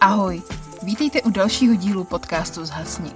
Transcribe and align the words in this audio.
Ahoj, 0.00 0.42
vítejte 0.82 1.22
u 1.22 1.30
dalšího 1.30 1.74
dílu 1.74 2.04
podcastu 2.04 2.64
Zhasni. 2.64 3.10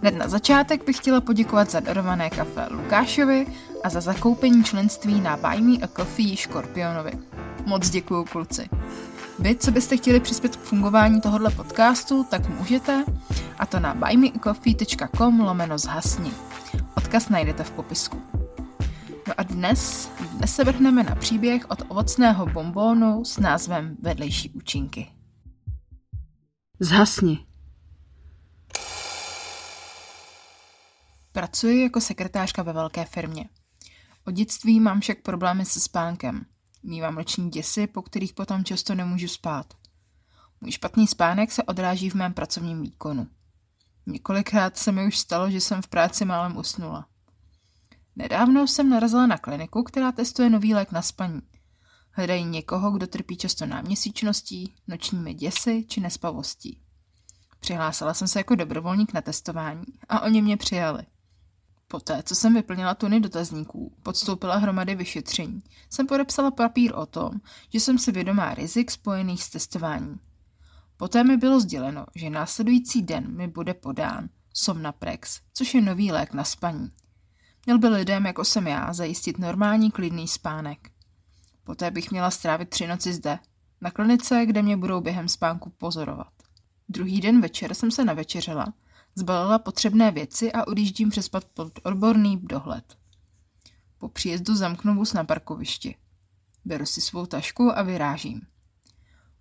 Hned 0.00 0.14
na 0.14 0.28
začátek 0.28 0.86
bych 0.86 0.96
chtěla 0.96 1.20
poděkovat 1.20 1.70
za 1.70 1.80
darované 1.80 2.30
kafe 2.30 2.66
Lukášovi 2.70 3.46
a 3.84 3.88
za 3.88 4.00
zakoupení 4.00 4.64
členství 4.64 5.20
na 5.20 5.36
Buy 5.36 5.60
Me 5.60 5.84
a 5.84 5.88
Coffee 5.96 6.36
Škorpionovi. 6.36 7.12
Moc 7.66 7.90
děkuju 7.90 8.24
kluci. 8.24 8.68
Vy, 9.38 9.56
co 9.56 9.70
byste 9.70 9.96
chtěli 9.96 10.20
přispět 10.20 10.56
k 10.56 10.60
fungování 10.60 11.20
tohohle 11.20 11.50
podcastu, 11.50 12.26
tak 12.30 12.48
můžete, 12.48 13.04
a 13.58 13.66
to 13.66 13.80
na 13.80 13.94
buymeacoffee.com 13.94 15.40
lomeno 15.40 15.78
zhasni. 15.78 16.30
Odkaz 16.96 17.28
najdete 17.28 17.64
v 17.64 17.70
popisku. 17.70 18.22
No 19.28 19.34
a 19.36 19.42
dnes, 19.42 20.10
dnes 20.32 20.54
se 20.54 20.64
vrhneme 20.64 21.02
na 21.02 21.14
příběh 21.14 21.70
od 21.70 21.82
ovocného 21.88 22.46
bombónu 22.46 23.24
s 23.24 23.38
názvem 23.38 23.96
Vedlejší 24.00 24.50
účinky. 24.50 25.12
Zhasni. 26.80 27.46
Pracuji 31.32 31.82
jako 31.82 32.00
sekretářka 32.00 32.62
ve 32.62 32.72
velké 32.72 33.04
firmě. 33.04 33.48
Od 34.24 34.34
dětství 34.34 34.80
mám 34.80 35.00
však 35.00 35.22
problémy 35.22 35.64
se 35.64 35.80
spánkem. 35.80 36.46
Mívám 36.82 37.14
noční 37.14 37.50
děsy, 37.50 37.86
po 37.86 38.02
kterých 38.02 38.32
potom 38.32 38.64
často 38.64 38.94
nemůžu 38.94 39.28
spát. 39.28 39.74
Můj 40.60 40.72
špatný 40.72 41.06
spánek 41.06 41.52
se 41.52 41.62
odráží 41.62 42.10
v 42.10 42.14
mém 42.14 42.34
pracovním 42.34 42.82
výkonu. 42.82 43.26
Několikrát 44.06 44.78
se 44.78 44.92
mi 44.92 45.06
už 45.06 45.18
stalo, 45.18 45.50
že 45.50 45.60
jsem 45.60 45.82
v 45.82 45.88
práci 45.88 46.24
málem 46.24 46.56
usnula. 46.56 47.06
Nedávno 48.16 48.66
jsem 48.66 48.88
narazila 48.88 49.26
na 49.26 49.38
kliniku, 49.38 49.82
která 49.82 50.12
testuje 50.12 50.50
nový 50.50 50.74
lék 50.74 50.92
na 50.92 51.02
spaní. 51.02 51.42
Hledají 52.10 52.44
někoho, 52.44 52.90
kdo 52.90 53.06
trpí 53.06 53.36
často 53.36 53.66
náměsíčností, 53.66 54.74
nočními 54.88 55.34
děsy 55.34 55.84
či 55.88 56.00
nespavostí. 56.00 56.80
Přihlásila 57.60 58.14
jsem 58.14 58.28
se 58.28 58.40
jako 58.40 58.54
dobrovolník 58.54 59.12
na 59.12 59.20
testování 59.20 59.84
a 60.08 60.20
oni 60.20 60.42
mě 60.42 60.56
přijali. 60.56 61.02
Poté, 61.88 62.22
co 62.22 62.34
jsem 62.34 62.54
vyplnila 62.54 62.94
tuny 62.94 63.20
dotazníků, 63.20 63.96
podstoupila 64.02 64.56
hromady 64.56 64.94
vyšetření, 64.94 65.62
jsem 65.90 66.06
podepsala 66.06 66.50
papír 66.50 66.94
o 66.94 67.06
tom, 67.06 67.30
že 67.72 67.80
jsem 67.80 67.98
si 67.98 68.12
vědomá 68.12 68.54
rizik 68.54 68.90
spojených 68.90 69.42
s 69.42 69.50
testováním. 69.50 70.20
Poté 70.96 71.24
mi 71.24 71.36
bylo 71.36 71.60
sděleno, 71.60 72.06
že 72.14 72.30
následující 72.30 73.02
den 73.02 73.36
mi 73.36 73.48
bude 73.48 73.74
podán 73.74 74.28
Somnaprex, 74.54 75.40
což 75.52 75.74
je 75.74 75.80
nový 75.80 76.12
lék 76.12 76.32
na 76.32 76.44
spaní. 76.44 76.92
Měl 77.66 77.78
by 77.78 77.88
lidem, 77.88 78.26
jako 78.26 78.44
jsem 78.44 78.66
já, 78.66 78.92
zajistit 78.92 79.38
normální 79.38 79.90
klidný 79.90 80.28
spánek. 80.28 80.90
Poté 81.64 81.90
bych 81.90 82.10
měla 82.10 82.30
strávit 82.30 82.68
tři 82.68 82.86
noci 82.86 83.12
zde, 83.12 83.38
na 83.80 83.90
klinice, 83.90 84.46
kde 84.46 84.62
mě 84.62 84.76
budou 84.76 85.00
během 85.00 85.28
spánku 85.28 85.70
pozorovat. 85.70 86.32
Druhý 86.88 87.20
den 87.20 87.40
večer 87.40 87.74
jsem 87.74 87.90
se 87.90 88.04
navečeřela, 88.04 88.72
zbalila 89.14 89.58
potřebné 89.58 90.10
věci 90.10 90.52
a 90.52 90.66
odjíždím 90.66 91.10
přespat 91.10 91.44
pod 91.44 91.72
odborný 91.82 92.40
dohled. 92.42 92.96
Po 93.98 94.08
příjezdu 94.08 94.54
zamknu 94.54 94.94
vůz 94.94 95.12
na 95.12 95.24
parkovišti. 95.24 95.96
Beru 96.64 96.86
si 96.86 97.00
svou 97.00 97.26
tašku 97.26 97.78
a 97.78 97.82
vyrážím. 97.82 98.40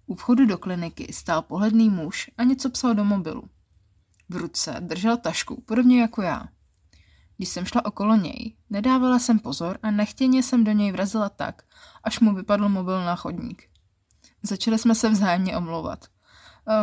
U 0.06 0.16
vchodu 0.16 0.46
do 0.46 0.58
kliniky 0.58 1.14
stál 1.14 1.42
pohledný 1.42 1.90
muž 1.90 2.32
a 2.38 2.44
něco 2.44 2.70
psal 2.70 2.96
do 2.96 3.06
mobilu. 3.06 3.50
V 4.30 4.36
ruce 4.36 4.76
držel 4.80 5.18
tašku, 5.18 5.62
podobně 5.62 6.02
jako 6.02 6.22
já. 6.22 6.48
Když 7.42 7.50
jsem 7.50 7.66
šla 7.66 7.86
okolo 7.86 8.16
něj, 8.16 8.56
nedávala 8.70 9.20
jsem 9.20 9.40
pozor 9.40 9.80
a 9.84 9.92
nechtěně 9.92 10.44
jsem 10.44 10.64
do 10.64 10.72
něj 10.72 10.92
vrazila 10.92 11.30
tak, 11.30 11.64
až 12.04 12.20
mu 12.20 12.36
vypadl 12.36 12.70
mobil 12.70 13.06
na 13.06 13.16
chodník. 13.16 13.70
Začali 14.44 14.78
jsme 14.78 14.96
se 14.96 15.10
vzájemně 15.10 15.58
omlouvat. 15.58 16.06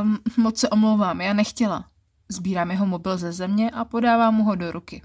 Um, 0.02 0.18
moc 0.36 0.58
se 0.58 0.68
omlouvám, 0.68 1.20
já 1.20 1.32
nechtěla. 1.32 1.90
Sbírám 2.28 2.70
jeho 2.70 2.86
mobil 2.86 3.18
ze 3.18 3.32
země 3.32 3.70
a 3.70 3.84
podávám 3.84 4.34
mu 4.34 4.44
ho 4.44 4.54
do 4.54 4.72
ruky. 4.72 5.02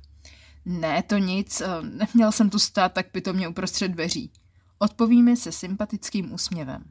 Ne, 0.65 1.03
to 1.03 1.17
nic, 1.17 1.61
neměl 1.81 2.31
jsem 2.31 2.49
tu 2.49 2.59
stát 2.59 2.93
tak 2.93 3.11
pitomně 3.11 3.47
uprostřed 3.47 3.87
dveří. 3.87 4.31
Odpoví 4.79 5.23
mi 5.23 5.37
se 5.37 5.51
sympatickým 5.51 6.33
úsměvem. 6.33 6.83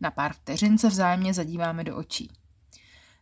Na 0.00 0.10
pár 0.10 0.32
vteřin 0.32 0.78
se 0.78 0.88
vzájemně 0.88 1.34
zadíváme 1.34 1.84
do 1.84 1.96
očí. 1.96 2.30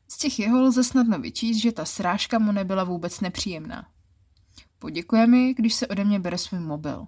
Z 0.09 0.19
těch 0.19 0.39
jeho 0.39 0.63
lze 0.63 0.85
snadno 0.85 1.19
vyčíst, 1.19 1.61
že 1.61 1.73
ta 1.73 1.85
srážka 1.85 2.39
mu 2.39 2.53
nebyla 2.53 2.85
vůbec 2.85 3.21
nepříjemná. 3.21 3.87
Poděkuje 4.85 5.27
mi, 5.27 5.55
když 5.55 5.75
se 5.75 5.87
ode 5.87 6.05
mě 6.05 6.21
bere 6.21 6.39
svůj 6.39 6.61
mobil. 6.61 7.07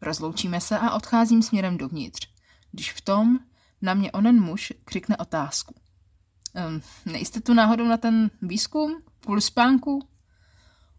Rozloučíme 0.00 0.60
se 0.60 0.78
a 0.78 0.90
odcházím 0.90 1.42
směrem 1.42 1.78
dovnitř, 1.78 2.28
když 2.70 2.92
v 2.92 3.00
tom 3.00 3.38
na 3.82 3.94
mě 3.94 4.12
onen 4.12 4.40
muž 4.40 4.72
křikne 4.84 5.16
otázku. 5.16 5.74
Um, 6.68 6.82
nejste 7.12 7.40
tu 7.40 7.54
náhodou 7.54 7.84
na 7.84 7.96
ten 7.96 8.30
výzkum? 8.42 9.02
Kvůli 9.20 9.40
spánku? 9.40 10.08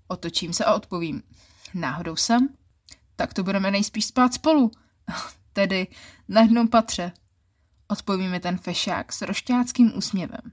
Otočím 0.07 0.53
se 0.53 0.65
a 0.65 0.73
odpovím. 0.73 1.23
Náhodou 1.73 2.15
jsem? 2.15 2.49
Tak 3.15 3.33
to 3.33 3.43
budeme 3.43 3.71
nejspíš 3.71 4.05
spát 4.05 4.33
spolu. 4.33 4.71
Tedy 5.53 5.87
na 6.27 6.41
jednom 6.41 6.67
patře. 6.67 7.11
Odpoví 7.87 8.27
mi 8.27 8.39
ten 8.39 8.57
fešák 8.57 9.13
s 9.13 9.21
rošťáckým 9.21 9.97
úsměvem. 9.97 10.51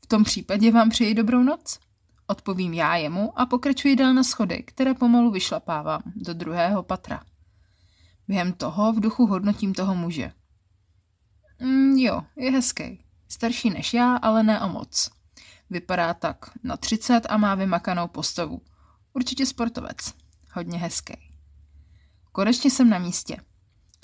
V 0.00 0.06
tom 0.06 0.24
případě 0.24 0.72
vám 0.72 0.90
přeji 0.90 1.14
dobrou 1.14 1.42
noc. 1.42 1.78
Odpovím 2.26 2.74
já 2.74 2.96
jemu 2.96 3.40
a 3.40 3.46
pokračuji 3.46 3.96
dál 3.96 4.14
na 4.14 4.24
schody, 4.24 4.62
které 4.62 4.94
pomalu 4.94 5.30
vyšlapávám 5.30 6.02
do 6.16 6.34
druhého 6.34 6.82
patra. 6.82 7.24
Během 8.28 8.52
toho 8.52 8.92
v 8.92 9.00
duchu 9.00 9.26
hodnotím 9.26 9.74
toho 9.74 9.94
muže. 9.94 10.32
Mm, 11.60 11.96
jo, 11.96 12.22
je 12.36 12.50
hezký. 12.50 13.04
Starší 13.28 13.70
než 13.70 13.94
já, 13.94 14.16
ale 14.16 14.42
ne 14.42 14.60
o 14.60 14.68
moc. 14.68 15.10
Vypadá 15.70 16.14
tak 16.14 16.50
na 16.62 16.76
30 16.76 17.20
a 17.28 17.36
má 17.36 17.54
vymakanou 17.54 18.08
postavu. 18.08 18.60
Určitě 19.12 19.46
sportovec. 19.46 20.14
Hodně 20.52 20.78
hezký. 20.78 21.14
Konečně 22.32 22.70
jsem 22.70 22.90
na 22.90 22.98
místě. 22.98 23.36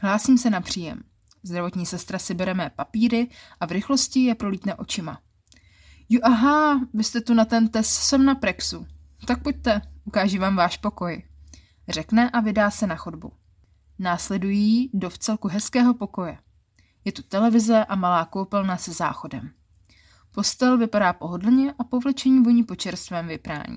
Hlásím 0.02 0.38
se 0.38 0.50
na 0.50 0.60
příjem. 0.60 1.02
Zdravotní 1.42 1.86
sestra 1.86 2.18
si 2.18 2.34
bere 2.34 2.54
mé 2.54 2.70
papíry 2.70 3.28
a 3.60 3.66
v 3.66 3.72
rychlosti 3.72 4.20
je 4.20 4.34
prolítne 4.34 4.74
očima. 4.74 5.20
Jo, 6.10 6.20
aha, 6.22 6.80
vy 6.94 7.04
jste 7.04 7.20
tu 7.20 7.34
na 7.34 7.44
ten 7.44 7.68
test, 7.68 7.90
jsem 7.90 8.24
na 8.24 8.34
Prexu. 8.34 8.86
Tak 9.26 9.42
pojďte, 9.42 9.80
ukážu 10.04 10.38
vám 10.38 10.56
váš 10.56 10.76
pokoj. 10.76 11.22
Řekne 11.88 12.30
a 12.30 12.40
vydá 12.40 12.70
se 12.70 12.86
na 12.86 12.96
chodbu. 12.96 13.32
Následují 13.98 14.90
do 14.94 15.10
vcelku 15.10 15.48
hezkého 15.48 15.94
pokoje. 15.94 16.38
Je 17.04 17.12
tu 17.12 17.22
televize 17.22 17.84
a 17.84 17.96
malá 17.96 18.24
koupelna 18.24 18.76
se 18.76 18.92
záchodem. 18.92 19.50
Postel 20.34 20.78
vypadá 20.78 21.12
pohodlně 21.12 21.74
a 21.78 21.84
povlečení 21.84 22.42
voní 22.42 22.64
po 22.64 22.76
čerstvém 22.76 23.28
vyprání. 23.28 23.76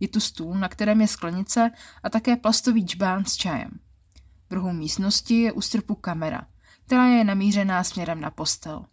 Je 0.00 0.08
tu 0.08 0.20
stůl, 0.20 0.54
na 0.54 0.68
kterém 0.68 1.00
je 1.00 1.08
sklenice 1.08 1.70
a 2.02 2.10
také 2.10 2.36
plastový 2.36 2.86
čbán 2.86 3.24
s 3.24 3.36
čajem. 3.36 3.70
V 4.50 4.52
rohu 4.52 4.72
místnosti 4.72 5.40
je 5.40 5.52
u 5.52 5.60
strpu 5.60 5.94
kamera, 5.94 6.46
která 6.86 7.06
je 7.06 7.24
namířená 7.24 7.84
směrem 7.84 8.20
na 8.20 8.30
postel. 8.30 8.84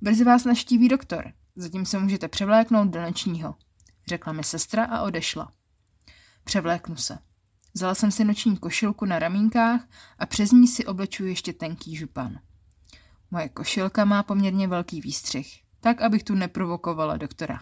Brzy 0.00 0.24
vás 0.24 0.44
naštíví 0.44 0.88
doktor, 0.88 1.32
zatím 1.56 1.86
se 1.86 1.98
můžete 1.98 2.28
převléknout 2.28 2.88
do 2.88 3.02
nočního, 3.02 3.54
řekla 4.06 4.32
mi 4.32 4.44
sestra 4.44 4.84
a 4.84 5.02
odešla. 5.02 5.52
Převléknu 6.44 6.96
se. 6.96 7.18
Vzala 7.74 7.94
jsem 7.94 8.10
si 8.10 8.24
noční 8.24 8.56
košilku 8.56 9.04
na 9.04 9.18
ramínkách 9.18 9.88
a 10.18 10.26
přes 10.26 10.52
ní 10.52 10.68
si 10.68 10.86
oblečuji 10.86 11.30
ještě 11.30 11.52
tenký 11.52 11.96
župan. 11.96 12.38
Moje 13.30 13.48
košilka 13.48 14.04
má 14.04 14.22
poměrně 14.22 14.68
velký 14.68 15.00
výstřih, 15.00 15.62
tak 15.80 16.02
abych 16.02 16.22
tu 16.24 16.34
neprovokovala 16.34 17.16
doktora. 17.16 17.60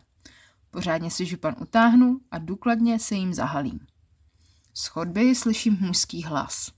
Pořádně 0.70 1.10
si 1.10 1.26
župan 1.26 1.56
utáhnu 1.60 2.20
a 2.30 2.38
důkladně 2.38 2.98
se 2.98 3.14
jim 3.14 3.34
zahalím. 3.34 3.80
Z 4.74 4.86
chodby 4.86 5.34
slyším 5.34 5.76
mužský 5.80 6.22
hlas. 6.22 6.72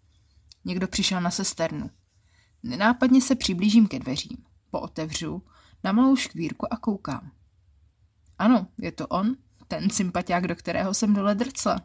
Někdo 0.65 0.88
přišel 0.88 1.21
na 1.21 1.31
sesternu. 1.31 1.91
Nenápadně 2.62 3.21
se 3.21 3.34
přiblížím 3.34 3.89
ke 3.89 3.98
dveřím. 3.98 4.36
Pootevřu, 4.71 5.42
na 5.84 5.92
malou 5.92 6.16
škvírku 6.16 6.72
a 6.72 6.77
koukám. 6.77 7.30
Ano, 8.38 8.66
je 8.78 8.92
to 8.92 9.06
on, 9.06 9.36
ten 9.68 9.91
sympatiák, 9.91 10.47
do 10.47 10.56
kterého 10.56 10.94
jsem 10.94 11.15
dole 11.15 11.34
drcla. 11.34 11.80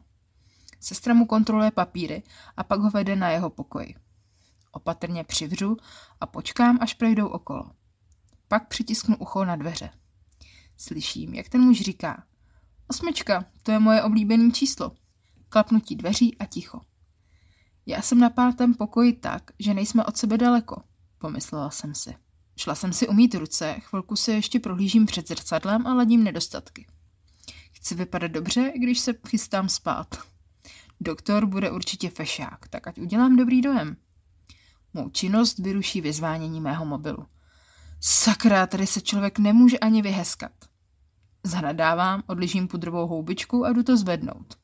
Sestra 0.80 1.14
mu 1.14 1.26
kontroluje 1.26 1.72
papíry 1.72 2.24
a 2.58 2.64
pak 2.64 2.80
ho 2.80 2.90
vede 2.90 3.16
na 3.16 3.30
jeho 3.30 3.50
pokoj. 3.50 3.96
Opatrně 4.72 5.24
přivřu 5.24 5.78
a 6.22 6.26
počkám, 6.26 6.78
až 6.82 6.94
projdou 6.94 7.28
okolo. 7.28 7.72
Pak 8.48 8.68
přitisknu 8.68 9.18
ucho 9.18 9.46
na 9.46 9.56
dveře. 9.56 9.90
Slyším, 10.78 11.34
jak 11.34 11.50
ten 11.50 11.62
muž 11.62 11.82
říká. 11.82 12.24
Osmička, 12.88 13.46
to 13.64 13.72
je 13.72 13.80
moje 13.80 14.04
oblíbené 14.04 14.52
číslo. 14.52 14.92
Klapnutí 15.50 15.96
dveří 15.96 16.38
a 16.38 16.46
ticho. 16.46 16.82
Já 17.86 18.02
jsem 18.02 18.20
na 18.20 18.30
pátém 18.30 18.74
pokoji 18.74 19.14
tak, 19.14 19.52
že 19.60 19.74
nejsme 19.74 20.06
od 20.06 20.18
sebe 20.18 20.38
daleko, 20.38 20.84
pomyslela 21.18 21.70
jsem 21.70 21.96
si. 21.96 22.16
Šla 22.58 22.76
jsem 22.76 22.94
si 22.94 23.08
umít 23.08 23.36
ruce, 23.36 23.76
chvilku 23.80 24.16
se 24.16 24.34
ještě 24.34 24.60
prohlížím 24.60 25.06
před 25.06 25.28
zrcadlem 25.28 25.88
a 25.88 25.94
ladím 25.94 26.24
nedostatky. 26.24 26.88
Chci 27.72 27.96
vypadat 27.96 28.32
dobře, 28.32 28.74
když 28.76 29.00
se 29.00 29.14
chystám 29.28 29.70
spát. 29.70 30.16
Doktor 31.02 31.46
bude 31.46 31.72
určitě 31.72 32.10
fešák, 32.10 32.68
tak 32.68 32.88
ať 32.88 32.98
udělám 32.98 33.36
dobrý 33.36 33.62
dojem. 33.62 33.98
Mou 34.94 35.10
činnost 35.10 35.60
vyruší 35.60 36.02
vyzvánění 36.02 36.62
mého 36.62 36.86
mobilu. 36.86 37.26
Sakra, 38.00 38.68
tady 38.68 38.88
se 38.88 39.02
člověk 39.02 39.40
nemůže 39.40 39.80
ani 39.80 40.02
vyheskat. 40.02 40.52
Zanadávám, 41.44 42.24
odližím 42.28 42.68
pudrovou 42.68 43.08
houbičku 43.08 43.66
a 43.66 43.74
jdu 43.74 43.84
to 43.84 43.98
zvednout. 43.98 44.58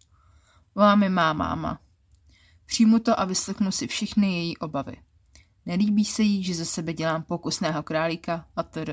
Volá 0.76 0.96
mi 0.96 1.10
má 1.10 1.34
máma. 1.34 1.80
Přijmu 2.66 3.00
to 3.00 3.20
a 3.20 3.26
vyslechnu 3.26 3.72
si 3.72 3.88
všechny 3.88 4.34
její 4.34 4.58
obavy. 4.58 4.98
Nelíbí 5.66 6.06
se 6.06 6.24
jí, 6.24 6.44
že 6.44 6.54
ze 6.54 6.66
sebe 6.66 6.94
dělám 6.94 7.24
pokusného 7.24 7.84
králíka 7.84 8.48
a 8.56 8.63
td. 8.63 8.90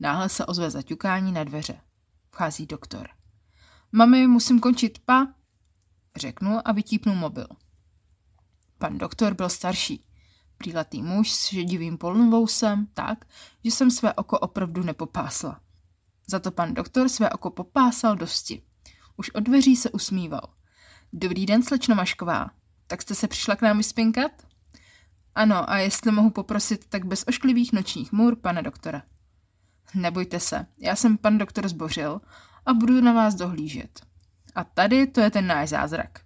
Náhle 0.00 0.28
se 0.28 0.46
ozve 0.46 0.70
zaťukání 0.70 1.32
na 1.32 1.44
dveře. 1.44 1.80
Vchází 2.30 2.66
doktor. 2.66 3.08
Mami, 3.92 4.26
musím 4.26 4.60
končit, 4.60 4.98
pa? 4.98 5.34
Řeknu 6.16 6.68
a 6.68 6.72
vytípnu 6.72 7.14
mobil. 7.14 7.46
Pan 8.78 8.98
doktor 8.98 9.34
byl 9.34 9.48
starší. 9.48 10.04
Přílatý 10.58 11.02
muž 11.02 11.32
s 11.32 11.46
šedivým 11.46 11.98
polnovousem 11.98 12.86
tak, 12.94 13.24
že 13.64 13.70
jsem 13.70 13.90
své 13.90 14.14
oko 14.14 14.38
opravdu 14.38 14.82
nepopásla. 14.82 15.60
Za 16.26 16.38
to 16.38 16.50
pan 16.50 16.74
doktor 16.74 17.08
své 17.08 17.30
oko 17.30 17.50
popásal 17.50 18.16
dosti. 18.16 18.62
Už 19.16 19.30
od 19.30 19.40
dveří 19.40 19.76
se 19.76 19.90
usmíval. 19.90 20.54
Dobrý 21.12 21.46
den, 21.46 21.62
slečno 21.62 21.94
Mašková. 21.94 22.50
Tak 22.86 23.02
jste 23.02 23.14
se 23.14 23.28
přišla 23.28 23.56
k 23.56 23.62
nám 23.62 23.76
vyspinkat? 23.76 24.32
Ano, 25.34 25.70
a 25.70 25.78
jestli 25.78 26.12
mohu 26.12 26.30
poprosit, 26.30 26.86
tak 26.88 27.04
bez 27.04 27.24
ošklivých 27.28 27.72
nočních 27.72 28.12
můr, 28.12 28.36
pane 28.36 28.62
doktore. 28.62 29.02
Nebojte 29.94 30.40
se, 30.40 30.66
já 30.78 30.96
jsem 30.96 31.18
pan 31.18 31.38
doktor 31.38 31.68
zbořil 31.68 32.20
a 32.66 32.74
budu 32.74 33.00
na 33.00 33.12
vás 33.12 33.34
dohlížet. 33.34 34.00
A 34.54 34.64
tady 34.64 35.06
to 35.06 35.20
je 35.20 35.30
ten 35.30 35.46
náš 35.46 35.68
zázrak, 35.68 36.20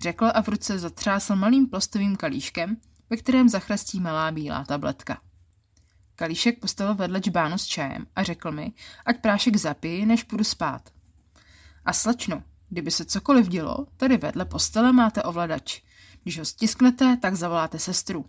řekl 0.00 0.30
a 0.34 0.42
v 0.42 0.48
ruce 0.48 0.78
zatřásl 0.78 1.36
malým 1.36 1.68
plastovým 1.68 2.16
kalíškem, 2.16 2.76
ve 3.10 3.16
kterém 3.16 3.48
zachrastí 3.48 4.00
malá 4.00 4.30
bílá 4.30 4.64
tabletka. 4.64 5.20
Kalíšek 6.16 6.60
postavil 6.60 6.94
vedle 6.94 7.20
čbánu 7.20 7.58
s 7.58 7.64
čajem 7.64 8.06
a 8.16 8.22
řekl 8.22 8.52
mi, 8.52 8.72
ať 9.06 9.20
prášek 9.20 9.56
zapiji, 9.56 10.06
než 10.06 10.22
půjdu 10.22 10.44
spát. 10.44 10.90
A 11.84 11.92
slečno, 11.92 12.42
kdyby 12.68 12.90
se 12.90 13.04
cokoliv 13.04 13.48
dělo, 13.48 13.86
tady 13.96 14.16
vedle 14.16 14.44
postele 14.44 14.92
máte 14.92 15.22
ovladač. 15.22 15.82
Když 16.22 16.38
ho 16.38 16.44
stisknete, 16.44 17.16
tak 17.16 17.34
zavoláte 17.34 17.78
sestru. 17.78 18.24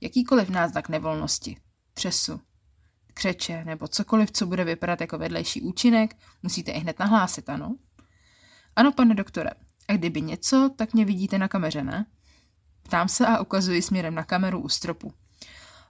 Jakýkoliv 0.00 0.48
náznak 0.48 0.88
nevolnosti, 0.88 1.56
třesu, 1.94 2.40
křeče 3.14 3.64
nebo 3.64 3.88
cokoliv, 3.88 4.32
co 4.32 4.46
bude 4.46 4.64
vypadat 4.64 5.00
jako 5.00 5.18
vedlejší 5.18 5.62
účinek, 5.62 6.16
musíte 6.42 6.72
i 6.72 6.78
hned 6.78 6.98
nahlásit, 6.98 7.48
ano? 7.48 7.76
Ano, 8.76 8.92
pane 8.92 9.14
doktore. 9.14 9.50
A 9.88 9.92
kdyby 9.92 10.20
něco, 10.20 10.70
tak 10.76 10.94
mě 10.94 11.04
vidíte 11.04 11.38
na 11.38 11.48
kameře, 11.48 11.84
ne? 11.84 12.06
Ptám 12.82 13.08
se 13.08 13.26
a 13.26 13.40
ukazuji 13.40 13.82
směrem 13.82 14.14
na 14.14 14.24
kameru 14.24 14.60
u 14.60 14.68
stropu. 14.68 15.12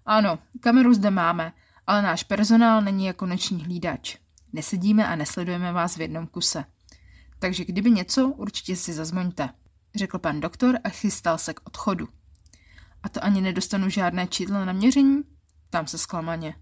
Ano, 0.06 0.38
kameru 0.60 0.94
zde 0.94 1.10
máme, 1.10 1.52
ale 1.86 2.02
náš 2.02 2.22
personál 2.22 2.82
není 2.82 3.06
jako 3.06 3.26
noční 3.26 3.64
hlídač. 3.64 4.16
Nesedíme 4.52 5.06
a 5.06 5.16
nesledujeme 5.16 5.72
vás 5.72 5.96
v 5.96 6.00
jednom 6.00 6.26
kuse. 6.26 6.64
Takže 7.38 7.64
kdyby 7.64 7.90
něco, 7.90 8.28
určitě 8.28 8.76
si 8.76 8.92
zazvoňte, 8.92 9.48
řekl 9.94 10.18
pan 10.18 10.40
doktor 10.40 10.78
a 10.84 10.88
chystal 10.88 11.38
se 11.38 11.54
k 11.54 11.60
odchodu. 11.64 12.08
A 13.02 13.08
to 13.08 13.24
ani 13.24 13.40
nedostanu 13.40 13.88
žádné 13.88 14.26
čidlo 14.26 14.64
na 14.64 14.72
měření? 14.72 15.22
Tam 15.70 15.86
se 15.86 15.98
zklamaně. 15.98 16.54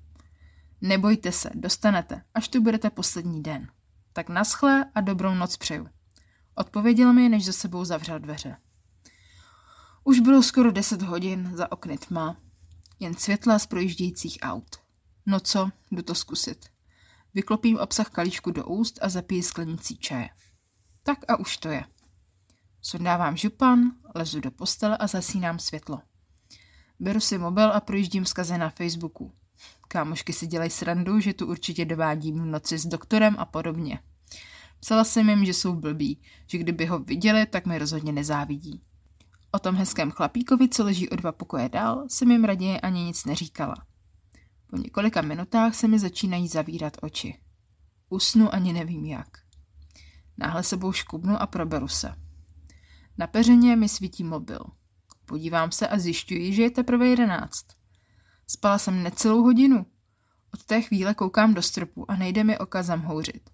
Nebojte 0.81 1.33
se, 1.33 1.51
dostanete, 1.55 2.23
až 2.35 2.49
tu 2.49 2.63
budete 2.63 2.91
poslední 2.91 3.43
den. 3.43 3.69
Tak 4.13 4.29
naschle 4.29 4.91
a 4.95 5.01
dobrou 5.01 5.35
noc 5.35 5.57
přeju. 5.57 5.89
Odpověděl 6.55 7.13
mi, 7.13 7.29
než 7.29 7.45
za 7.45 7.53
sebou 7.53 7.85
zavřel 7.85 8.19
dveře. 8.19 8.57
Už 10.05 10.21
bylo 10.21 10.43
skoro 10.43 10.73
deset 10.73 11.03
hodin, 11.03 11.51
za 11.55 11.73
okny 11.73 11.99
tma. 11.99 12.37
Jen 13.01 13.15
světla 13.15 13.59
z 13.59 13.67
projíždějících 13.67 14.39
aut. 14.43 14.77
No 15.27 15.41
co, 15.41 15.71
jdu 15.91 16.03
to 16.03 16.15
zkusit. 16.15 16.67
Vyklopím 17.35 17.79
obsah 17.79 18.11
kalíšku 18.11 18.51
do 18.51 18.67
úst 18.67 18.99
a 19.03 19.09
zapiju 19.09 19.43
sklenicí 19.43 19.99
čaje. 19.99 20.29
Tak 21.03 21.19
a 21.29 21.37
už 21.37 21.57
to 21.57 21.69
je. 21.69 21.85
Sundávám 22.83 23.37
župan, 23.37 23.79
lezu 24.15 24.41
do 24.41 24.51
postele 24.51 24.97
a 24.97 25.07
zasínám 25.07 25.59
světlo. 25.59 26.03
Beru 27.01 27.21
si 27.21 27.39
mobil 27.39 27.73
a 27.73 27.81
projíždím 27.81 28.25
vzkazy 28.25 28.59
na 28.59 28.71
Facebooku. 28.71 29.33
Kámošky 29.89 30.33
si 30.33 30.47
dělají 30.47 30.71
srandu, 30.71 31.21
že 31.21 31.35
tu 31.35 31.47
určitě 31.47 31.85
dovádím 31.85 32.43
v 32.43 32.47
noci 32.47 32.79
s 32.79 32.87
doktorem 32.87 33.37
a 33.39 33.45
podobně. 33.45 33.99
Psala 34.81 35.05
jsem 35.05 35.29
jim, 35.29 35.45
že 35.45 35.55
jsou 35.55 35.75
blbí, 35.75 36.21
že 36.47 36.59
kdyby 36.59 36.87
ho 36.87 36.99
viděli, 36.99 37.47
tak 37.47 37.67
mi 37.67 37.79
rozhodně 37.79 38.13
nezávidí. 38.13 38.83
O 39.53 39.59
tom 39.59 39.75
hezkém 39.75 40.11
chlapíkovi, 40.11 40.69
co 40.69 40.85
leží 40.85 41.09
o 41.09 41.17
dva 41.17 41.33
pokoje 41.33 41.69
dál, 41.69 42.05
jsem 42.09 42.31
jim 42.31 42.45
raději 42.45 42.81
ani 42.81 43.05
nic 43.05 43.25
neříkala. 43.25 43.75
Po 44.67 44.77
několika 44.77 45.23
minutách 45.23 45.75
se 45.75 45.89
mi 45.89 45.99
začínají 45.99 46.49
zavírat 46.49 46.97
oči. 47.03 47.39
Usnu 48.09 48.55
ani 48.55 48.73
nevím 48.73 49.05
jak. 49.05 49.29
Náhle 50.39 50.63
sebou 50.63 50.93
škubnu 50.93 51.43
a 51.43 51.47
proberu 51.47 51.89
se. 51.89 52.15
Na 53.19 53.27
peřeně 53.27 53.77
mi 53.77 53.89
svítí 53.89 54.25
mobil. 54.25 54.59
Podívám 55.27 55.73
se 55.73 55.89
a 55.89 55.99
zjišťuji, 55.99 56.53
že 56.53 56.63
je 56.63 56.71
teprve 56.71 57.07
jedenáct. 57.07 57.67
Spala 58.47 58.79
jsem 58.79 59.03
necelou 59.03 59.43
hodinu. 59.43 59.87
Od 60.55 60.65
té 60.65 60.83
chvíle 60.83 61.15
koukám 61.15 61.55
do 61.55 61.63
stropu 61.63 62.11
a 62.11 62.17
nejde 62.17 62.45
mi 62.45 62.59
oka 62.59 62.83
zamhouřit. 62.83 63.51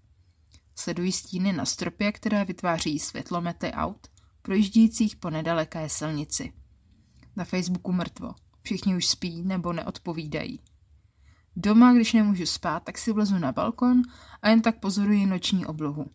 Sleduji 0.74 1.12
stíny 1.12 1.52
na 1.52 1.64
stropě, 1.64 2.12
které 2.12 2.44
vytváří 2.44 2.98
světlomety 2.98 3.72
aut, 3.72 4.06
projíždějících 4.42 5.16
po 5.16 5.30
nedaleké 5.30 5.88
silnici. 5.88 6.52
Na 7.36 7.44
Facebooku 7.44 7.92
mrtvo. 7.92 8.34
Všichni 8.62 8.96
už 8.96 9.06
spí 9.06 9.42
nebo 9.42 9.72
neodpovídají. 9.72 10.60
Doma, 11.56 11.92
když 11.92 12.12
nemůžu 12.12 12.46
spát, 12.46 12.82
tak 12.82 12.98
si 12.98 13.12
vlezu 13.12 13.38
na 13.38 13.52
balkon 13.52 14.02
a 14.42 14.48
jen 14.48 14.62
tak 14.62 14.80
pozoruji 14.80 15.26
noční 15.26 15.66
oblohu. 15.66 16.10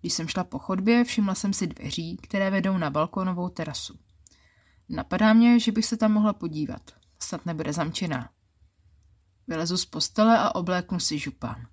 Když 0.00 0.12
jsem 0.12 0.28
šla 0.28 0.44
po 0.44 0.58
chodbě, 0.58 1.04
všimla 1.04 1.34
jsem 1.34 1.52
si 1.52 1.66
dveří, 1.66 2.16
které 2.16 2.50
vedou 2.50 2.78
na 2.78 2.90
balkonovou 2.90 3.48
terasu. 3.48 3.98
Napadá 4.88 5.32
mě, 5.32 5.60
že 5.60 5.72
bych 5.72 5.86
se 5.86 5.96
tam 5.96 6.12
mohla 6.12 6.32
podívat. 6.32 6.90
Snad 7.22 7.46
nebude 7.46 7.72
zamčená. 7.72 8.30
Vylezu 9.46 9.76
z 9.76 9.84
postele 9.84 10.38
a 10.38 10.54
obléknu 10.54 11.00
si 11.00 11.18
župán. 11.18 11.66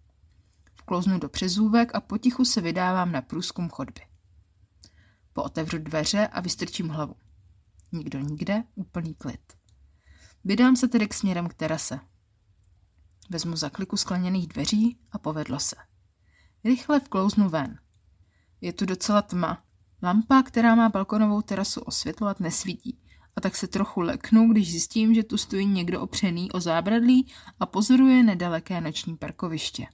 Vklouznu 0.75 1.19
do 1.19 1.29
přezůvek 1.29 1.95
a 1.95 2.01
potichu 2.01 2.45
se 2.45 2.61
vydávám 2.61 3.11
na 3.11 3.21
průzkum 3.21 3.69
chodby. 3.69 4.01
Pootevřu 5.33 5.77
dveře 5.77 6.27
a 6.27 6.41
vystrčím 6.41 6.89
hlavu. 6.89 7.15
Nikdo 7.91 8.19
nikde, 8.19 8.63
úplný 8.75 9.13
klid. 9.13 9.53
Vydám 10.43 10.75
se 10.75 10.87
tedy 10.87 11.07
k 11.07 11.13
směrem 11.13 11.49
k 11.49 11.53
terase. 11.53 11.99
Vezmu 13.29 13.55
zakliku 13.55 13.97
skleněných 13.97 14.47
dveří 14.47 14.99
a 15.11 15.17
povedlo 15.17 15.59
se. 15.59 15.75
Rychle 16.63 16.99
vklouznu 16.99 17.49
ven. 17.49 17.79
Je 18.61 18.73
tu 18.73 18.85
docela 18.85 19.21
tma. 19.21 19.63
Lampa, 20.01 20.43
která 20.43 20.75
má 20.75 20.89
balkonovou 20.89 21.41
terasu 21.41 21.81
osvětlovat, 21.81 22.39
nesvítí. 22.39 23.02
A 23.35 23.41
tak 23.41 23.55
se 23.55 23.67
trochu 23.67 24.01
leknu, 24.01 24.51
když 24.51 24.71
zjistím, 24.71 25.13
že 25.13 25.23
tu 25.23 25.37
stojí 25.37 25.65
někdo 25.65 26.01
opřený 26.01 26.51
o 26.51 26.59
zábradlí 26.59 27.31
a 27.59 27.65
pozoruje 27.65 28.23
nedaleké 28.23 28.81
noční 28.81 29.17
parkoviště. 29.17 29.87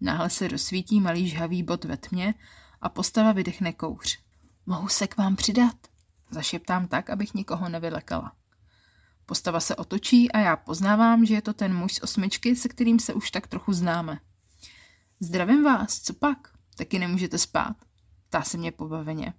Náhle 0.00 0.30
se 0.30 0.48
rozsvítí 0.48 1.00
malý 1.00 1.28
žhavý 1.28 1.62
bod 1.62 1.84
ve 1.84 1.96
tmě 1.96 2.34
a 2.80 2.88
postava 2.88 3.32
vydechne 3.32 3.72
kouř. 3.72 4.18
Mohu 4.66 4.88
se 4.88 5.06
k 5.06 5.16
vám 5.16 5.36
přidat? 5.36 5.76
Zašeptám 6.30 6.88
tak, 6.88 7.10
abych 7.10 7.34
nikoho 7.34 7.68
nevylekala. 7.68 8.32
Postava 9.26 9.60
se 9.60 9.76
otočí 9.76 10.32
a 10.32 10.38
já 10.38 10.56
poznávám, 10.56 11.24
že 11.24 11.34
je 11.34 11.42
to 11.42 11.52
ten 11.52 11.74
muž 11.74 11.94
z 11.94 12.02
osmičky, 12.02 12.56
se 12.56 12.68
kterým 12.68 12.98
se 12.98 13.14
už 13.14 13.30
tak 13.30 13.46
trochu 13.46 13.72
známe. 13.72 14.20
Zdravím 15.20 15.64
vás, 15.64 16.00
co 16.00 16.14
pak? 16.14 16.38
Taky 16.76 16.98
nemůžete 16.98 17.38
spát? 17.38 17.76
Ptá 18.28 18.42
se 18.42 18.58
mě 18.58 18.72
pobaveně. 18.72 19.34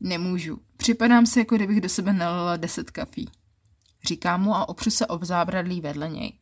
Nemůžu. 0.00 0.60
Připadám 0.76 1.26
si, 1.26 1.38
jako 1.38 1.56
kdybych 1.56 1.80
do 1.80 1.88
sebe 1.88 2.12
nalila 2.12 2.56
deset 2.56 2.90
kafí. 2.90 3.30
Říkám 4.04 4.42
mu 4.42 4.54
a 4.54 4.68
opřu 4.68 4.90
se 4.90 5.06
ob 5.06 5.22
zábradlí 5.22 5.80
vedle 5.80 6.08
něj. 6.08 6.32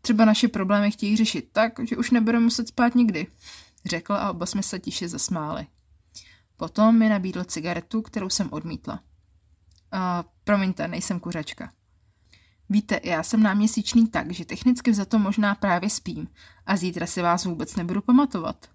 Třeba 0.00 0.24
naše 0.24 0.48
problémy 0.48 0.90
chtějí 0.90 1.16
řešit 1.16 1.48
tak, 1.52 1.72
že 1.88 1.96
už 1.96 2.10
nebudeme 2.10 2.44
muset 2.44 2.68
spát 2.68 2.94
nikdy, 2.94 3.26
řekl 3.84 4.12
a 4.12 4.30
oba 4.30 4.46
jsme 4.46 4.62
se 4.62 4.78
tiše 4.78 5.08
zasmáli. 5.08 5.66
Potom 6.56 6.98
mi 6.98 7.08
nabídl 7.08 7.44
cigaretu, 7.44 8.02
kterou 8.02 8.28
jsem 8.28 8.48
odmítla. 8.52 9.00
A, 9.92 10.24
promiňte, 10.44 10.88
nejsem 10.88 11.20
kuřačka. 11.20 11.72
Víte, 12.68 13.00
já 13.04 13.22
jsem 13.22 13.42
náměsíčný 13.42 14.08
tak, 14.08 14.32
že 14.32 14.44
technicky 14.44 14.94
za 14.94 15.04
to 15.04 15.18
možná 15.18 15.54
právě 15.54 15.90
spím 15.90 16.28
a 16.66 16.76
zítra 16.76 17.06
si 17.06 17.22
vás 17.22 17.44
vůbec 17.44 17.76
nebudu 17.76 18.02
pamatovat. 18.02 18.66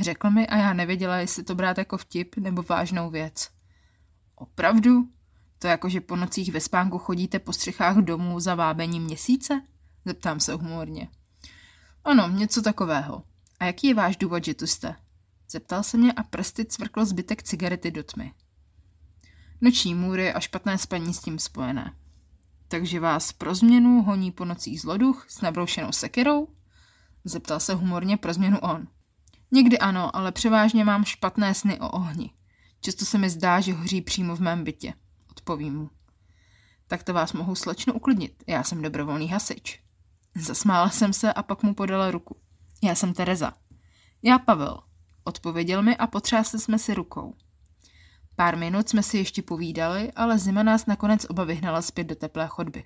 Řekl 0.00 0.30
mi 0.30 0.46
a 0.46 0.56
já 0.56 0.72
nevěděla, 0.72 1.16
jestli 1.16 1.44
to 1.44 1.54
brát 1.54 1.78
jako 1.78 1.98
vtip 1.98 2.36
nebo 2.36 2.62
vážnou 2.62 3.10
věc. 3.10 3.50
Opravdu? 4.34 5.08
To 5.58 5.66
jako, 5.66 5.88
že 5.88 6.00
po 6.00 6.16
nocích 6.16 6.52
ve 6.52 6.60
spánku 6.60 6.98
chodíte 6.98 7.38
po 7.38 7.52
střechách 7.52 7.96
domů 7.96 8.40
za 8.40 8.54
vábení 8.54 9.00
měsíce? 9.00 9.62
Zeptám 10.04 10.40
se 10.40 10.52
humorně. 10.52 11.08
Ano, 12.04 12.28
něco 12.28 12.62
takového. 12.62 13.22
A 13.60 13.64
jaký 13.64 13.86
je 13.86 13.94
váš 13.94 14.16
důvod, 14.16 14.44
že 14.44 14.54
tu 14.54 14.66
jste? 14.66 14.96
Zeptal 15.50 15.82
se 15.82 15.96
mě 15.98 16.12
a 16.12 16.22
prsty 16.22 16.64
cvrklo 16.64 17.04
zbytek 17.04 17.42
cigarety 17.42 17.90
do 17.90 18.02
tmy. 18.02 18.32
Noční 19.60 19.94
můry 19.94 20.32
a 20.32 20.40
špatné 20.40 20.78
spaní 20.78 21.14
s 21.14 21.20
tím 21.20 21.38
spojené. 21.38 21.96
Takže 22.68 23.00
vás 23.00 23.32
pro 23.32 23.54
změnu 23.54 24.02
honí 24.02 24.32
po 24.32 24.44
nocích 24.44 24.80
zloduch 24.80 25.26
s 25.28 25.40
nabroušenou 25.40 25.92
sekerou? 25.92 26.48
Zeptal 27.24 27.60
se 27.60 27.74
humorně 27.74 28.16
pro 28.16 28.32
změnu 28.32 28.58
on. 28.58 28.88
Někdy 29.52 29.78
ano, 29.78 30.16
ale 30.16 30.32
převážně 30.32 30.84
mám 30.84 31.04
špatné 31.04 31.54
sny 31.54 31.80
o 31.80 31.90
ohni. 31.90 32.30
Často 32.80 33.04
se 33.04 33.18
mi 33.18 33.30
zdá, 33.30 33.60
že 33.60 33.72
hoří 33.72 34.00
přímo 34.00 34.36
v 34.36 34.40
mém 34.40 34.64
bytě. 34.64 34.94
Odpovím 35.30 35.74
mu. 35.76 35.90
Tak 36.86 37.02
to 37.02 37.12
vás 37.12 37.32
mohu 37.32 37.54
slečno 37.54 37.94
uklidnit. 37.94 38.44
Já 38.46 38.62
jsem 38.62 38.82
dobrovolný 38.82 39.28
hasič. 39.28 39.80
Zasmála 40.34 40.90
jsem 40.90 41.12
se 41.12 41.32
a 41.32 41.42
pak 41.42 41.62
mu 41.62 41.74
podala 41.74 42.10
ruku. 42.10 42.36
Já 42.82 42.94
jsem 42.94 43.14
Tereza. 43.14 43.52
Já 44.22 44.38
Pavel. 44.38 44.78
Odpověděl 45.24 45.82
mi 45.82 45.96
a 45.96 46.06
potřásli 46.06 46.58
jsme 46.58 46.78
si 46.78 46.94
rukou. 46.94 47.34
Pár 48.36 48.56
minut 48.56 48.88
jsme 48.88 49.02
si 49.02 49.18
ještě 49.18 49.42
povídali, 49.42 50.12
ale 50.12 50.38
zima 50.38 50.62
nás 50.62 50.86
nakonec 50.86 51.26
oba 51.28 51.44
vyhnala 51.44 51.82
zpět 51.82 52.04
do 52.04 52.14
teplé 52.14 52.46
chodby. 52.48 52.84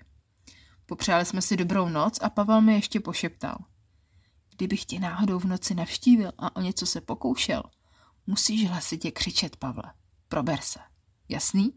Popřáli 0.86 1.24
jsme 1.24 1.42
si 1.42 1.56
dobrou 1.56 1.88
noc 1.88 2.18
a 2.22 2.30
Pavel 2.30 2.60
mi 2.60 2.74
ještě 2.74 3.00
pošeptal. 3.00 3.56
Kdybych 4.56 4.84
tě 4.84 5.00
náhodou 5.00 5.38
v 5.38 5.44
noci 5.44 5.74
navštívil 5.74 6.32
a 6.38 6.56
o 6.56 6.60
něco 6.60 6.86
se 6.86 7.00
pokoušel, 7.00 7.62
musíš 8.26 8.68
hlasitě 8.68 9.10
křičet, 9.10 9.56
Pavle. 9.56 9.92
Prober 10.28 10.60
se. 10.60 10.78
Jasný? 11.28 11.74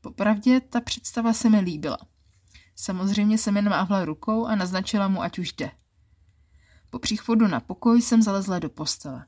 Popravdě 0.00 0.60
ta 0.60 0.80
představa 0.80 1.32
se 1.32 1.50
mi 1.50 1.60
líbila. 1.60 1.98
Samozřejmě 2.76 3.38
jsem 3.38 3.56
jen 3.56 3.68
mávla 3.68 4.04
rukou 4.04 4.46
a 4.46 4.56
naznačila 4.56 5.08
mu, 5.08 5.22
ať 5.22 5.38
už 5.38 5.52
jde. 5.52 5.70
Po 6.90 6.98
příchodu 6.98 7.48
na 7.48 7.60
pokoj 7.60 8.02
jsem 8.02 8.22
zalezla 8.22 8.58
do 8.58 8.70
postele. 8.70 9.26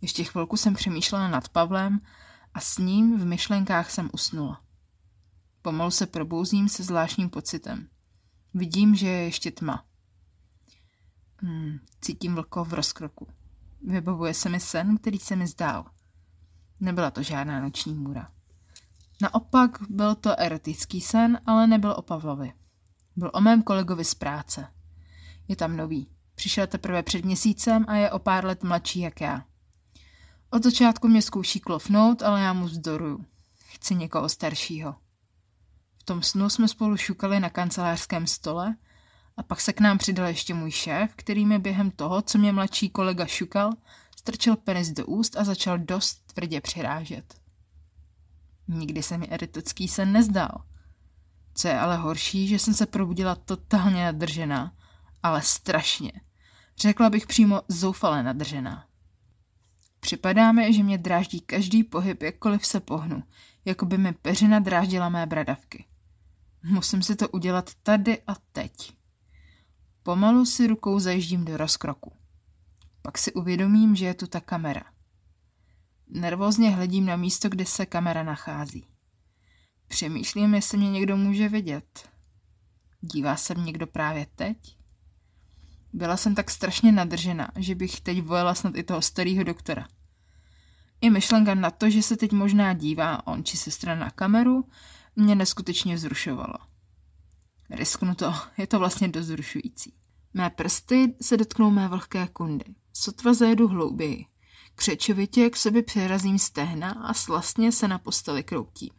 Ještě 0.00 0.24
chvilku 0.24 0.56
jsem 0.56 0.74
přemýšlela 0.74 1.28
nad 1.28 1.48
Pavlem 1.48 2.00
a 2.54 2.60
s 2.60 2.78
ním 2.78 3.18
v 3.18 3.24
myšlenkách 3.24 3.90
jsem 3.90 4.10
usnula. 4.12 4.62
Pomalu 5.62 5.90
se 5.90 6.06
probouzím 6.06 6.68
se 6.68 6.82
zvláštním 6.82 7.30
pocitem. 7.30 7.88
Vidím, 8.54 8.94
že 8.94 9.06
je 9.06 9.24
ještě 9.24 9.50
tma. 9.50 9.89
Hmm, 11.42 11.78
cítím 12.00 12.34
vlko 12.34 12.64
v 12.64 12.74
rozkroku. 12.74 13.26
Vybavuje 13.82 14.34
se 14.34 14.48
mi 14.48 14.60
sen, 14.60 14.98
který 14.98 15.18
se 15.18 15.36
mi 15.36 15.46
zdál. 15.46 15.84
Nebyla 16.80 17.10
to 17.10 17.22
žádná 17.22 17.60
noční 17.60 17.94
můra. 17.94 18.30
Naopak 19.22 19.78
byl 19.90 20.14
to 20.14 20.40
erotický 20.40 21.00
sen, 21.00 21.40
ale 21.46 21.66
nebyl 21.66 21.90
o 21.90 22.02
Pavlovi. 22.02 22.52
Byl 23.16 23.30
o 23.34 23.40
mém 23.40 23.62
kolegovi 23.62 24.04
z 24.04 24.14
práce. 24.14 24.68
Je 25.48 25.56
tam 25.56 25.76
nový. 25.76 26.10
Přišel 26.34 26.66
teprve 26.66 27.02
před 27.02 27.24
měsícem 27.24 27.84
a 27.88 27.94
je 27.94 28.10
o 28.10 28.18
pár 28.18 28.44
let 28.44 28.62
mladší 28.62 29.00
jak 29.00 29.20
já. 29.20 29.44
Od 30.50 30.62
začátku 30.62 31.08
mě 31.08 31.22
zkouší 31.22 31.60
klofnout, 31.60 32.22
ale 32.22 32.40
já 32.40 32.52
mu 32.52 32.64
vzdoruju. 32.64 33.24
Chci 33.66 33.94
někoho 33.94 34.28
staršího. 34.28 34.94
V 35.98 36.02
tom 36.04 36.22
snu 36.22 36.50
jsme 36.50 36.68
spolu 36.68 36.96
šukali 36.96 37.40
na 37.40 37.50
kancelářském 37.50 38.26
stole 38.26 38.76
a 39.40 39.42
pak 39.42 39.60
se 39.60 39.72
k 39.72 39.80
nám 39.80 39.98
přidal 39.98 40.26
ještě 40.26 40.54
můj 40.54 40.70
šéf, 40.70 41.12
který 41.16 41.46
mi 41.46 41.58
během 41.58 41.90
toho, 41.90 42.22
co 42.22 42.38
mě 42.38 42.52
mladší 42.52 42.90
kolega 42.90 43.26
šukal, 43.26 43.72
strčil 44.16 44.56
penis 44.56 44.88
do 44.90 45.06
úst 45.06 45.36
a 45.36 45.44
začal 45.44 45.78
dost 45.78 46.32
tvrdě 46.32 46.60
přirážet. 46.60 47.34
Nikdy 48.68 49.02
se 49.02 49.18
mi 49.18 49.28
erotický 49.28 49.88
sen 49.88 50.12
nezdál. 50.12 50.64
Co 51.54 51.68
je 51.68 51.78
ale 51.78 51.96
horší, 51.96 52.48
že 52.48 52.58
jsem 52.58 52.74
se 52.74 52.86
probudila 52.86 53.34
totálně 53.34 54.04
nadržená, 54.04 54.74
ale 55.22 55.42
strašně. 55.42 56.12
Řekla 56.78 57.10
bych 57.10 57.26
přímo 57.26 57.62
zoufale 57.68 58.22
nadržená. 58.22 58.86
Připadá 60.00 60.52
mi, 60.52 60.72
že 60.72 60.82
mě 60.82 60.98
dráždí 60.98 61.40
každý 61.40 61.84
pohyb, 61.84 62.22
jakkoliv 62.22 62.66
se 62.66 62.80
pohnu, 62.80 63.22
jako 63.64 63.86
by 63.86 63.98
mi 63.98 64.12
peřina 64.12 64.58
dráždila 64.58 65.08
mé 65.08 65.26
bradavky. 65.26 65.84
Musím 66.62 67.02
si 67.02 67.16
to 67.16 67.28
udělat 67.28 67.70
tady 67.82 68.22
a 68.26 68.34
teď. 68.52 68.99
Pomalu 70.02 70.46
si 70.46 70.66
rukou 70.66 70.98
zajíždím 70.98 71.44
do 71.44 71.56
rozkroku. 71.56 72.12
Pak 73.02 73.18
si 73.18 73.32
uvědomím, 73.32 73.96
že 73.96 74.06
je 74.06 74.14
tu 74.14 74.26
ta 74.26 74.40
kamera. 74.40 74.84
Nervózně 76.08 76.70
hledím 76.70 77.06
na 77.06 77.16
místo, 77.16 77.48
kde 77.48 77.66
se 77.66 77.86
kamera 77.86 78.22
nachází. 78.22 78.86
Přemýšlím, 79.88 80.54
jestli 80.54 80.78
mě 80.78 80.90
někdo 80.90 81.16
může 81.16 81.48
vidět. 81.48 82.08
Dívá 83.00 83.36
se 83.36 83.54
mě 83.54 83.64
někdo 83.64 83.86
právě 83.86 84.26
teď? 84.36 84.76
Byla 85.92 86.16
jsem 86.16 86.34
tak 86.34 86.50
strašně 86.50 86.92
nadržena, 86.92 87.48
že 87.56 87.74
bych 87.74 88.00
teď 88.00 88.22
vojela 88.22 88.54
snad 88.54 88.76
i 88.76 88.82
toho 88.82 89.02
starého 89.02 89.44
doktora. 89.44 89.88
I 91.00 91.10
myšlenka 91.10 91.54
na 91.54 91.70
to, 91.70 91.90
že 91.90 92.02
se 92.02 92.16
teď 92.16 92.32
možná 92.32 92.72
dívá 92.72 93.26
on 93.26 93.44
či 93.44 93.56
sestra 93.56 93.94
na 93.94 94.10
kameru, 94.10 94.64
mě 95.16 95.34
neskutečně 95.34 95.94
vzrušovala. 95.94 96.69
Risknu 97.70 98.14
to, 98.14 98.34
je 98.58 98.66
to 98.66 98.78
vlastně 98.78 99.08
dost 99.08 99.26
zrušující. 99.26 99.94
Mé 100.34 100.50
prsty 100.50 101.14
se 101.22 101.36
dotknou 101.36 101.70
mé 101.70 101.88
vlhké 101.88 102.28
kundy. 102.32 102.64
Sotva 102.92 103.34
zajedu 103.34 103.68
hlouběji. 103.68 104.26
Křečovitě 104.74 105.50
k 105.50 105.56
sobě 105.56 105.82
přerazím 105.82 106.38
stehna 106.38 106.90
a 106.90 107.14
slastně 107.14 107.72
se 107.72 107.88
na 107.88 107.98
posteli 107.98 108.42
kroutím. 108.42 108.90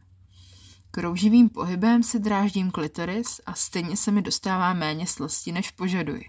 Krouživým 0.91 1.49
pohybem 1.49 2.03
si 2.03 2.19
dráždím 2.19 2.71
klitoris 2.71 3.41
a 3.45 3.53
stejně 3.53 3.97
se 3.97 4.11
mi 4.11 4.21
dostává 4.21 4.73
méně 4.73 5.07
slasti, 5.07 5.51
než 5.51 5.71
požaduji. 5.71 6.25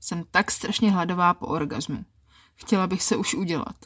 Jsem 0.00 0.24
tak 0.30 0.50
strašně 0.50 0.90
hladová 0.90 1.34
po 1.34 1.46
orgazmu. 1.46 2.04
Chtěla 2.54 2.86
bych 2.86 3.02
se 3.02 3.16
už 3.16 3.34
udělat. 3.34 3.76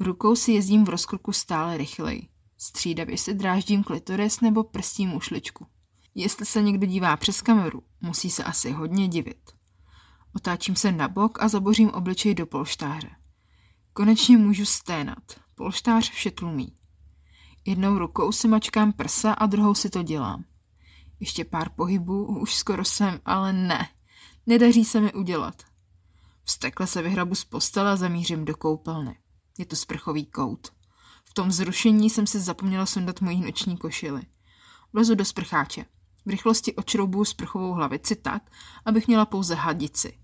Rukou 0.00 0.36
si 0.36 0.52
jezdím 0.52 0.84
v 0.84 0.88
rozkroku 0.88 1.32
stále 1.32 1.76
rychleji. 1.76 2.28
Střídavě 2.58 3.18
si 3.18 3.34
dráždím 3.34 3.84
klitoris 3.84 4.40
nebo 4.40 4.64
prstím 4.64 5.14
ušličku. 5.14 5.66
Jestli 6.14 6.46
se 6.46 6.62
někdo 6.62 6.86
dívá 6.86 7.16
přes 7.16 7.42
kameru, 7.42 7.82
musí 8.00 8.30
se 8.30 8.44
asi 8.44 8.70
hodně 8.70 9.08
divit. 9.08 9.50
Otáčím 10.36 10.76
se 10.76 10.92
na 10.92 11.08
bok 11.08 11.42
a 11.42 11.48
zabořím 11.48 11.90
obličej 11.90 12.34
do 12.34 12.46
polštáře. 12.46 13.10
Konečně 13.92 14.38
můžu 14.38 14.64
sténat. 14.64 15.40
Polštář 15.54 16.10
vše 16.10 16.30
tlumí. 16.30 16.76
Jednou 17.66 17.98
rukou 17.98 18.32
si 18.32 18.48
mačkám 18.48 18.92
prsa 18.92 19.32
a 19.32 19.46
druhou 19.46 19.74
si 19.74 19.90
to 19.90 20.02
dělám. 20.02 20.44
Ještě 21.20 21.44
pár 21.44 21.70
pohybů, 21.70 22.38
už 22.38 22.54
skoro 22.54 22.84
jsem, 22.84 23.20
ale 23.24 23.52
ne. 23.52 23.88
Nedaří 24.46 24.84
se 24.84 25.00
mi 25.00 25.12
udělat. 25.12 25.62
Vstekle 26.44 26.86
se 26.86 27.02
vyhrabu 27.02 27.34
z 27.34 27.44
postele 27.44 27.90
a 27.90 27.96
zamířím 27.96 28.44
do 28.44 28.56
koupelny. 28.56 29.18
Je 29.58 29.66
to 29.66 29.76
sprchový 29.76 30.26
kout. 30.26 30.68
V 31.24 31.34
tom 31.34 31.52
zrušení 31.52 32.10
jsem 32.10 32.26
si 32.26 32.40
zapomněla 32.40 32.86
sundat 32.86 33.20
mojí 33.20 33.40
noční 33.40 33.76
košily. 33.76 34.22
Vlezu 34.92 35.14
do 35.14 35.24
sprcháče. 35.24 35.84
V 36.26 36.30
rychlosti 36.30 36.74
očroubuju 36.74 37.24
sprchovou 37.24 37.72
hlavici 37.72 38.16
tak, 38.16 38.50
abych 38.84 39.06
měla 39.06 39.26
pouze 39.26 39.54
hadici. 39.54 40.18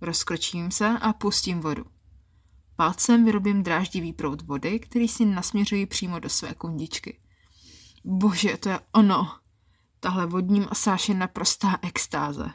Rozkročím 0.00 0.70
se 0.70 0.88
a 0.88 1.12
pustím 1.12 1.60
vodu. 1.60 1.84
Palcem 2.76 3.24
vyrobím 3.24 3.62
dráždivý 3.62 4.12
proud 4.12 4.42
vody, 4.42 4.80
který 4.80 5.08
si 5.08 5.24
nasměřuji 5.24 5.86
přímo 5.86 6.18
do 6.18 6.28
své 6.28 6.54
kundičky. 6.54 7.20
Bože, 8.04 8.56
to 8.56 8.68
je 8.68 8.80
ono. 8.92 9.32
Tahle 10.00 10.26
vodní 10.26 10.60
masáž 10.60 11.08
je 11.08 11.14
naprostá 11.14 11.78
extáze. 11.82 12.50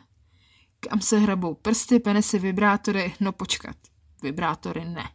Kam 0.80 1.02
se 1.02 1.20
hrabou 1.20 1.54
prsty, 1.54 2.00
penisy, 2.00 2.40
vibrátory? 2.40 3.16
No 3.20 3.32
počkat, 3.32 3.76
vibrátory 4.24 4.86
ne. 4.86 5.10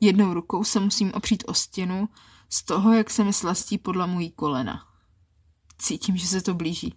Jednou 0.00 0.34
rukou 0.34 0.64
se 0.64 0.80
musím 0.80 1.12
opřít 1.12 1.44
o 1.46 1.54
stěnu 1.54 2.08
z 2.48 2.62
toho, 2.64 2.92
jak 2.92 3.10
se 3.10 3.24
mi 3.24 3.32
slastí 3.32 3.78
podlamují 3.78 4.30
kolena. 4.30 4.93
Cítím, 5.78 6.16
že 6.16 6.26
se 6.26 6.42
to 6.42 6.54
blíží. 6.54 6.94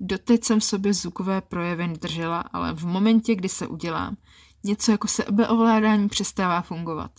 Doteď 0.00 0.44
jsem 0.44 0.60
v 0.60 0.64
sobě 0.64 0.94
zvukové 0.94 1.40
projevy 1.40 1.88
držela, 1.88 2.40
ale 2.40 2.72
v 2.74 2.86
momentě, 2.86 3.34
kdy 3.34 3.48
se 3.48 3.66
udělám, 3.66 4.16
něco 4.64 4.90
jako 4.90 5.08
sebeovládání 5.08 6.08
přestává 6.08 6.62
fungovat. 6.62 7.10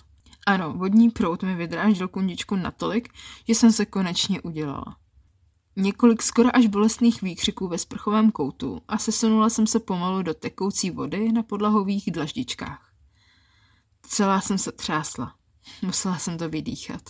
Ano, 0.46 0.74
vodní 0.74 1.10
prout 1.10 1.44
mi 1.44 1.56
vydráždil 1.56 2.08
kundičku 2.08 2.56
natolik, 2.56 3.10
že 3.48 3.56
jsem 3.56 3.72
se 3.72 3.86
konečně 3.86 4.42
udělala. 4.42 4.98
Několik 5.75 6.22
skoro 6.22 6.56
až 6.56 6.68
bolestných 6.68 7.22
výkřiků 7.22 7.68
ve 7.68 7.77
sprchovém 7.77 8.32
koutu 8.32 8.82
a 8.88 8.98
sesunula 8.98 9.50
jsem 9.50 9.68
se 9.68 9.80
pomalu 9.80 10.22
do 10.22 10.34
tekoucí 10.34 10.92
vody 10.92 11.32
na 11.32 11.44
podlahových 11.44 12.12
dlaždičkách. 12.12 12.92
Celá 14.01 14.42
jsem 14.42 14.58
se 14.58 14.72
třásla. 14.72 15.36
Musela 15.82 16.18
jsem 16.18 16.38
to 16.38 16.50
vydýchat. 16.50 17.01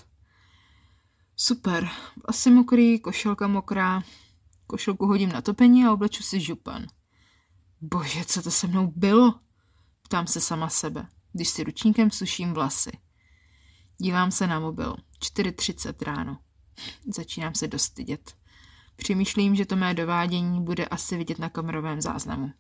Super, 1.40 1.90
asi 2.26 2.52
mokrý, 2.52 3.00
košelka 3.00 3.48
mokrá. 3.48 4.04
Košelku 4.68 5.06
hodím 5.06 5.30
na 5.30 5.42
topení 5.42 5.86
a 5.86 5.94
obleču 5.94 6.24
si 6.24 6.42
župan. 6.42 6.88
Bože, 7.82 8.26
co 8.26 8.42
to 8.42 8.52
se 8.52 8.68
mnou 8.68 8.92
bylo? 8.96 9.40
Ptám 10.02 10.28
se 10.28 10.42
sama 10.42 10.70
sebe, 10.70 11.08
když 11.34 11.50
si 11.50 11.64
ručníkem 11.64 12.12
suším 12.12 12.54
vlasy. 12.54 12.92
Dívám 13.98 14.32
se 14.32 14.48
na 14.48 14.60
mobil. 14.60 14.96
4.30 15.24 15.94
ráno. 16.06 16.40
Začínám 17.16 17.56
se 17.56 17.68
dostydět. 17.68 18.36
Přemýšlím, 18.96 19.56
že 19.56 19.66
to 19.66 19.76
mé 19.76 19.94
dovádění 19.94 20.64
bude 20.64 20.86
asi 20.86 21.18
vidět 21.18 21.40
na 21.40 21.50
kamerovém 21.50 22.02
záznamu. 22.02 22.52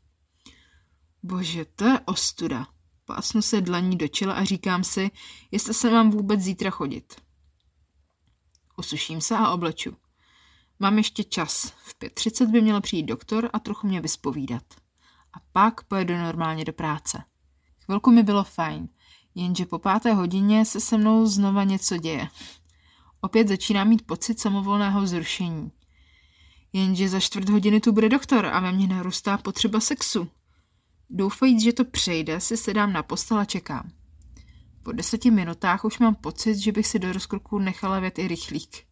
Bože, 1.23 1.65
to 1.65 1.85
je 1.85 1.99
ostuda. 2.05 2.67
Pásnu 3.05 3.41
se 3.41 3.61
dlaní 3.61 3.97
do 3.97 4.07
čela 4.07 4.33
a 4.33 4.43
říkám 4.43 4.83
si, 4.83 5.11
jestli 5.51 5.73
se 5.73 5.91
mám 5.91 6.09
vůbec 6.09 6.41
zítra 6.41 6.69
chodit. 6.69 7.26
Usuším 8.77 9.21
se 9.21 9.37
a 9.37 9.49
obleču. 9.49 9.97
Mám 10.79 10.97
ještě 10.97 11.23
čas. 11.23 11.65
V 11.65 11.99
5.30 11.99 12.51
by 12.51 12.61
měl 12.61 12.81
přijít 12.81 13.03
doktor 13.03 13.49
a 13.53 13.59
trochu 13.59 13.87
mě 13.87 14.01
vyspovídat. 14.01 14.63
A 15.33 15.37
pak 15.51 15.83
pojedu 15.83 16.17
normálně 16.17 16.65
do 16.65 16.73
práce. 16.73 17.23
Chvilku 17.85 18.11
mi 18.11 18.23
bylo 18.23 18.43
fajn, 18.43 18.89
jenže 19.35 19.65
po 19.65 19.79
páté 19.79 20.13
hodině 20.13 20.65
se 20.65 20.79
se 20.79 20.97
mnou 20.97 21.25
znova 21.25 21.63
něco 21.63 21.97
děje. 21.97 22.27
Opět 23.21 23.47
začínám 23.47 23.87
mít 23.87 24.05
pocit 24.05 24.39
samovolného 24.39 25.01
vzrušení. 25.01 25.71
Jenže 26.73 27.09
za 27.09 27.19
čtvrt 27.19 27.49
hodiny 27.49 27.79
tu 27.79 27.91
bude 27.91 28.09
doktor 28.09 28.45
a 28.45 28.59
ve 28.59 28.71
mně 28.71 28.87
narůstá 28.87 29.37
potřeba 29.37 29.79
sexu. 29.79 30.27
Doufajíc, 31.09 31.63
že 31.63 31.73
to 31.73 31.85
přejde, 31.85 32.39
si 32.39 32.57
sedám 32.57 32.93
na 32.93 33.03
postel 33.03 33.37
a 33.39 33.45
čekám. 33.45 33.91
Po 34.87 34.91
deseti 34.91 35.31
minutách 35.31 35.85
už 35.85 35.99
mám 35.99 36.15
pocit, 36.15 36.57
že 36.57 36.71
bych 36.71 36.87
si 36.87 36.99
do 36.99 37.13
rozkroku 37.13 37.59
nechala 37.59 37.99
vět 37.99 38.19
i 38.19 38.27
rychlík. 38.27 38.85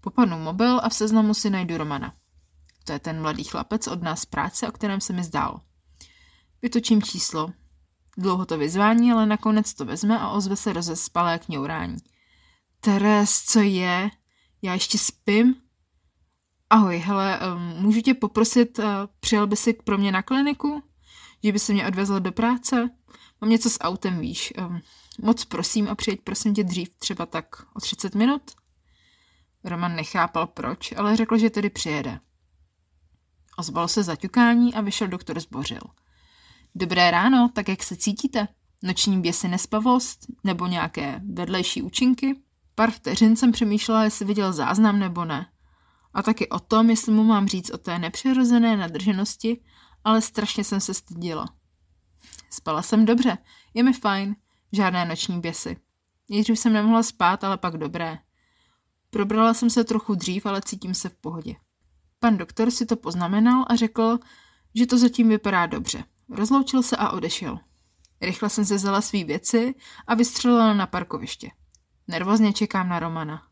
Popadnu 0.00 0.38
mobil 0.38 0.80
a 0.82 0.88
v 0.88 0.94
seznamu 0.94 1.34
si 1.34 1.50
najdu 1.50 1.76
Romana. 1.76 2.14
To 2.84 2.92
je 2.92 2.98
ten 2.98 3.22
mladý 3.22 3.44
chlapec 3.44 3.86
od 3.88 4.02
nás 4.02 4.24
práce, 4.24 4.68
o 4.68 4.72
kterém 4.72 5.00
se 5.00 5.12
mi 5.12 5.24
zdál. 5.24 5.60
Vytočím 6.62 7.02
číslo. 7.02 7.52
Dlouho 8.18 8.46
to 8.46 8.58
vyzvání, 8.58 9.12
ale 9.12 9.26
nakonec 9.26 9.74
to 9.74 9.84
vezme 9.84 10.18
a 10.18 10.30
ozve 10.30 10.56
se 10.56 10.72
rozespalé 10.72 11.38
kňourání. 11.38 11.96
Teres, 12.80 13.42
co 13.42 13.60
je? 13.60 14.10
Já 14.62 14.74
ještě 14.74 14.98
spím? 14.98 15.54
Ahoj, 16.70 16.98
hele, 16.98 17.40
můžu 17.78 18.00
tě 18.00 18.14
poprosit, 18.14 18.78
uh, 18.78 18.84
přijel 19.20 19.46
by 19.46 19.56
si 19.56 19.72
pro 19.72 19.98
mě 19.98 20.12
na 20.12 20.22
kliniku? 20.22 20.82
Že 21.44 21.52
by 21.52 21.58
se 21.58 21.72
mě 21.72 21.86
odvezl 21.86 22.20
do 22.20 22.32
práce? 22.32 22.90
Mám 23.40 23.50
něco 23.50 23.70
s 23.70 23.80
autem, 23.80 24.20
víš. 24.20 24.52
Moc 25.22 25.44
prosím 25.44 25.88
a 25.88 25.94
přijeď 25.94 26.20
prosím 26.20 26.54
tě 26.54 26.64
dřív, 26.64 26.88
třeba 26.98 27.26
tak 27.26 27.46
o 27.74 27.80
30 27.80 28.14
minut? 28.14 28.42
Roman 29.64 29.96
nechápal 29.96 30.46
proč, 30.46 30.92
ale 30.96 31.16
řekl, 31.16 31.38
že 31.38 31.50
tedy 31.50 31.70
přijede. 31.70 32.20
Ozval 33.56 33.88
se 33.88 34.02
zaťukání 34.02 34.74
a 34.74 34.80
vyšel 34.80 35.08
doktor 35.08 35.40
Zbořil. 35.40 35.80
Dobré 36.74 37.10
ráno, 37.10 37.50
tak 37.54 37.68
jak 37.68 37.82
se 37.82 37.96
cítíte? 37.96 38.48
Noční 38.82 39.20
běsy 39.20 39.48
nespavost? 39.48 40.18
Nebo 40.44 40.66
nějaké 40.66 41.20
vedlejší 41.32 41.82
účinky? 41.82 42.40
Pár 42.74 42.90
vteřin 42.90 43.36
jsem 43.36 43.52
přemýšlela, 43.52 44.04
jestli 44.04 44.24
viděl 44.24 44.52
záznam 44.52 44.98
nebo 44.98 45.24
ne. 45.24 45.46
A 46.14 46.22
taky 46.22 46.48
o 46.48 46.60
tom, 46.60 46.90
jestli 46.90 47.12
mu 47.12 47.24
mám 47.24 47.48
říct 47.48 47.70
o 47.70 47.78
té 47.78 47.98
nepřirozené 47.98 48.76
nadrženosti, 48.76 49.60
ale 50.04 50.22
strašně 50.22 50.64
jsem 50.64 50.80
se 50.80 50.94
styděla. 50.94 51.46
Spala 52.50 52.82
jsem 52.82 53.04
dobře, 53.04 53.38
je 53.74 53.82
mi 53.82 53.92
fajn, 53.92 54.36
žádné 54.72 55.04
noční 55.04 55.40
běsy. 55.40 55.76
Nejdřív 56.28 56.58
jsem 56.58 56.72
nemohla 56.72 57.02
spát, 57.02 57.44
ale 57.44 57.58
pak 57.58 57.76
dobré. 57.76 58.18
Probrala 59.10 59.54
jsem 59.54 59.70
se 59.70 59.84
trochu 59.84 60.14
dřív, 60.14 60.46
ale 60.46 60.62
cítím 60.64 60.94
se 60.94 61.08
v 61.08 61.14
pohodě. 61.14 61.54
Pan 62.20 62.36
doktor 62.36 62.70
si 62.70 62.86
to 62.86 62.96
poznamenal 62.96 63.64
a 63.68 63.76
řekl, 63.76 64.18
že 64.74 64.86
to 64.86 64.98
zatím 64.98 65.28
vypadá 65.28 65.66
dobře. 65.66 66.04
Rozloučil 66.28 66.82
se 66.82 66.96
a 66.96 67.10
odešel. 67.10 67.58
Rychle 68.20 68.50
jsem 68.50 68.64
se 68.64 68.74
vzala 68.74 69.00
svý 69.00 69.24
věci 69.24 69.74
a 70.06 70.14
vystřelila 70.14 70.74
na 70.74 70.86
parkoviště. 70.86 71.50
Nervozně 72.08 72.52
čekám 72.52 72.88
na 72.88 72.98
Romana. 72.98 73.42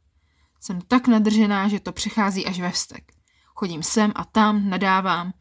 Jsem 0.60 0.80
tak 0.80 1.08
nadržená, 1.08 1.68
že 1.68 1.80
to 1.80 1.92
přechází 1.92 2.46
až 2.46 2.60
ve 2.60 2.70
vztek. 2.70 3.12
Chodím 3.54 3.82
sem 3.82 4.12
a 4.14 4.24
tam, 4.24 4.68
nadávám. 4.68 5.32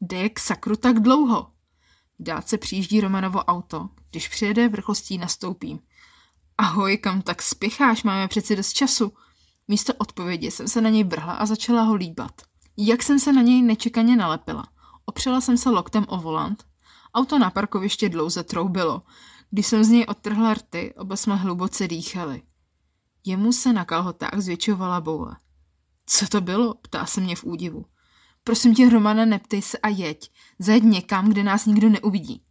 Kde 0.00 0.16
je 0.16 0.28
k 0.28 0.38
sakru 0.38 0.76
tak 0.76 1.00
dlouho? 1.00 1.50
V 2.18 2.22
dálce 2.22 2.58
přijíždí 2.58 3.00
Romanovo 3.00 3.38
auto. 3.38 3.88
Když 4.14 4.28
přijede, 4.28 4.68
vrchlostí 4.68 5.18
nastoupím. 5.18 5.78
Ahoj, 6.58 6.98
kam 6.98 7.22
tak 7.22 7.42
spěcháš? 7.42 8.02
Máme 8.02 8.28
přeci 8.28 8.56
dost 8.56 8.72
času. 8.72 9.12
Místo 9.68 9.94
odpovědi 9.94 10.50
jsem 10.50 10.68
se 10.68 10.80
na 10.80 10.90
něj 10.90 11.04
vrhla 11.04 11.32
a 11.32 11.46
začala 11.46 11.82
ho 11.82 11.94
líbat. 11.94 12.42
Jak 12.76 13.02
jsem 13.02 13.18
se 13.18 13.32
na 13.32 13.42
něj 13.42 13.62
nečekaně 13.62 14.16
nalepila. 14.16 14.68
Opřela 15.04 15.40
jsem 15.40 15.56
se 15.56 15.70
loktem 15.70 16.04
o 16.08 16.18
volant. 16.18 16.64
Auto 17.14 17.38
na 17.38 17.50
parkoviště 17.50 18.08
dlouze 18.08 18.42
troubilo. 18.42 19.02
Když 19.50 19.66
jsem 19.66 19.84
z 19.84 19.88
něj 19.88 20.04
odtrhla 20.08 20.54
rty, 20.54 20.94
oba 20.96 21.16
jsme 21.16 21.36
hluboce 21.36 21.88
dýchali. 21.88 22.42
Jemu 23.24 23.52
se 23.52 23.72
na 23.72 23.84
kalhotách 23.84 24.40
zvětšovala 24.40 25.00
boule. 25.00 25.36
Co 26.06 26.26
to 26.28 26.40
bylo? 26.40 26.74
ptá 26.74 27.06
se 27.06 27.20
mě 27.20 27.36
v 27.36 27.44
údivu. 27.44 27.84
Prosím 28.44 28.74
tě, 28.74 28.88
Romane, 28.88 29.26
neptej 29.26 29.62
se 29.62 29.78
a 29.78 29.88
jeď. 29.88 30.30
Zajeď 30.58 30.82
někam, 30.82 31.28
kde 31.28 31.42
nás 31.42 31.66
nikdo 31.66 31.88
neuvidí. 31.88 32.44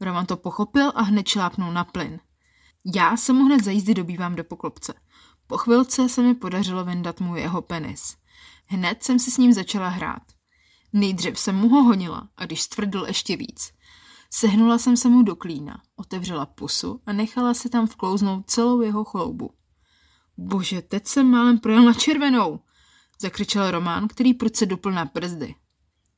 Roman 0.00 0.26
to 0.26 0.36
pochopil 0.36 0.92
a 0.94 1.02
hned 1.02 1.28
šlápnul 1.28 1.72
na 1.72 1.84
plyn. 1.84 2.20
Já 2.94 3.16
se 3.16 3.32
mu 3.32 3.44
hned 3.44 3.64
za 3.64 3.70
jízdy 3.70 3.94
dobývám 3.94 4.36
do 4.36 4.44
poklopce. 4.44 4.94
Po 5.46 5.58
chvilce 5.58 6.08
se 6.08 6.22
mi 6.22 6.34
podařilo 6.34 6.84
vyndat 6.84 7.20
mu 7.20 7.36
jeho 7.36 7.62
penis. 7.62 8.16
Hned 8.66 9.04
jsem 9.04 9.18
si 9.18 9.30
s 9.30 9.38
ním 9.38 9.52
začala 9.52 9.88
hrát. 9.88 10.22
Nejdřív 10.92 11.38
jsem 11.38 11.56
mu 11.56 11.68
ho 11.68 11.82
honila 11.82 12.28
a 12.36 12.46
když 12.46 12.62
stvrdl 12.62 13.04
ještě 13.06 13.36
víc. 13.36 13.72
Sehnula 14.30 14.78
jsem 14.78 14.96
se 14.96 15.08
mu 15.08 15.22
do 15.22 15.36
klína, 15.36 15.82
otevřela 15.96 16.46
pusu 16.46 17.00
a 17.06 17.12
nechala 17.12 17.54
si 17.54 17.68
tam 17.68 17.86
vklouznout 17.86 18.50
celou 18.50 18.80
jeho 18.80 19.04
chloubu. 19.04 19.50
Bože, 20.36 20.82
teď 20.82 21.06
jsem 21.06 21.30
málem 21.30 21.58
projel 21.58 21.82
na 21.82 21.92
červenou, 21.92 22.60
zakřičel 23.20 23.70
Román, 23.70 24.08
který 24.08 24.34
prudce 24.34 24.66
dupl 24.66 24.92
na 24.92 25.04
brzdy. 25.04 25.54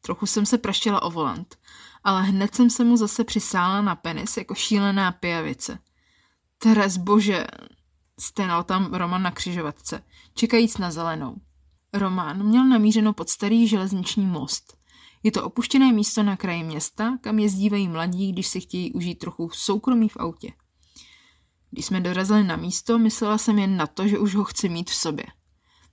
Trochu 0.01 0.27
jsem 0.27 0.47
se 0.47 0.59
praštěla 0.59 1.03
o 1.03 1.11
volant, 1.11 1.59
ale 2.07 2.23
hned 2.23 2.55
jsem 2.55 2.71
se 2.71 2.85
mu 2.85 2.97
zase 2.97 3.25
přisála 3.25 3.81
na 3.81 3.97
penis 3.97 4.37
jako 4.37 4.55
šílená 4.55 5.13
pijavice. 5.13 5.79
Teres, 6.59 6.97
bože, 6.97 7.47
stenal 8.21 8.65
tam 8.65 8.95
Roman 8.95 9.23
na 9.23 9.31
křižovatce, 9.31 10.03
čekajíc 10.35 10.79
na 10.79 10.91
zelenou. 10.91 11.37
Roman 11.93 12.43
měl 12.43 12.65
namířeno 12.65 13.13
pod 13.13 13.29
starý 13.29 13.69
železniční 13.69 14.27
most. 14.27 14.77
Je 15.23 15.33
to 15.33 15.45
opuštěné 15.45 15.93
místo 15.93 16.23
na 16.23 16.37
kraji 16.37 16.63
města, 16.63 17.19
kam 17.21 17.39
jezdívají 17.39 17.89
mladí, 17.89 18.33
když 18.33 18.47
si 18.47 18.61
chtějí 18.61 18.93
užít 18.93 19.19
trochu 19.19 19.51
soukromí 19.51 20.09
v 20.09 20.17
autě. 20.17 20.53
Když 21.71 21.87
jsme 21.87 22.01
dorazili 22.01 22.45
na 22.45 22.57
místo, 22.57 22.99
myslela 22.99 23.39
jsem 23.39 23.59
jen 23.59 23.77
na 23.77 23.87
to, 23.87 24.09
že 24.09 24.19
už 24.19 24.35
ho 24.35 24.45
chci 24.45 24.69
mít 24.69 24.91
v 24.91 24.95
sobě. 24.95 25.27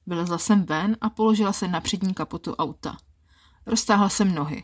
Vylezla 0.08 0.38
jsem 0.38 0.65
ven 0.65 0.97
a 1.02 1.10
položila 1.10 1.54
se 1.54 1.67
na 1.67 1.82
přední 1.82 2.13
kapotu 2.13 2.56
auta. 2.56 2.97
Roztáhla 3.65 4.10
jsem 4.10 4.36
nohy. 4.36 4.63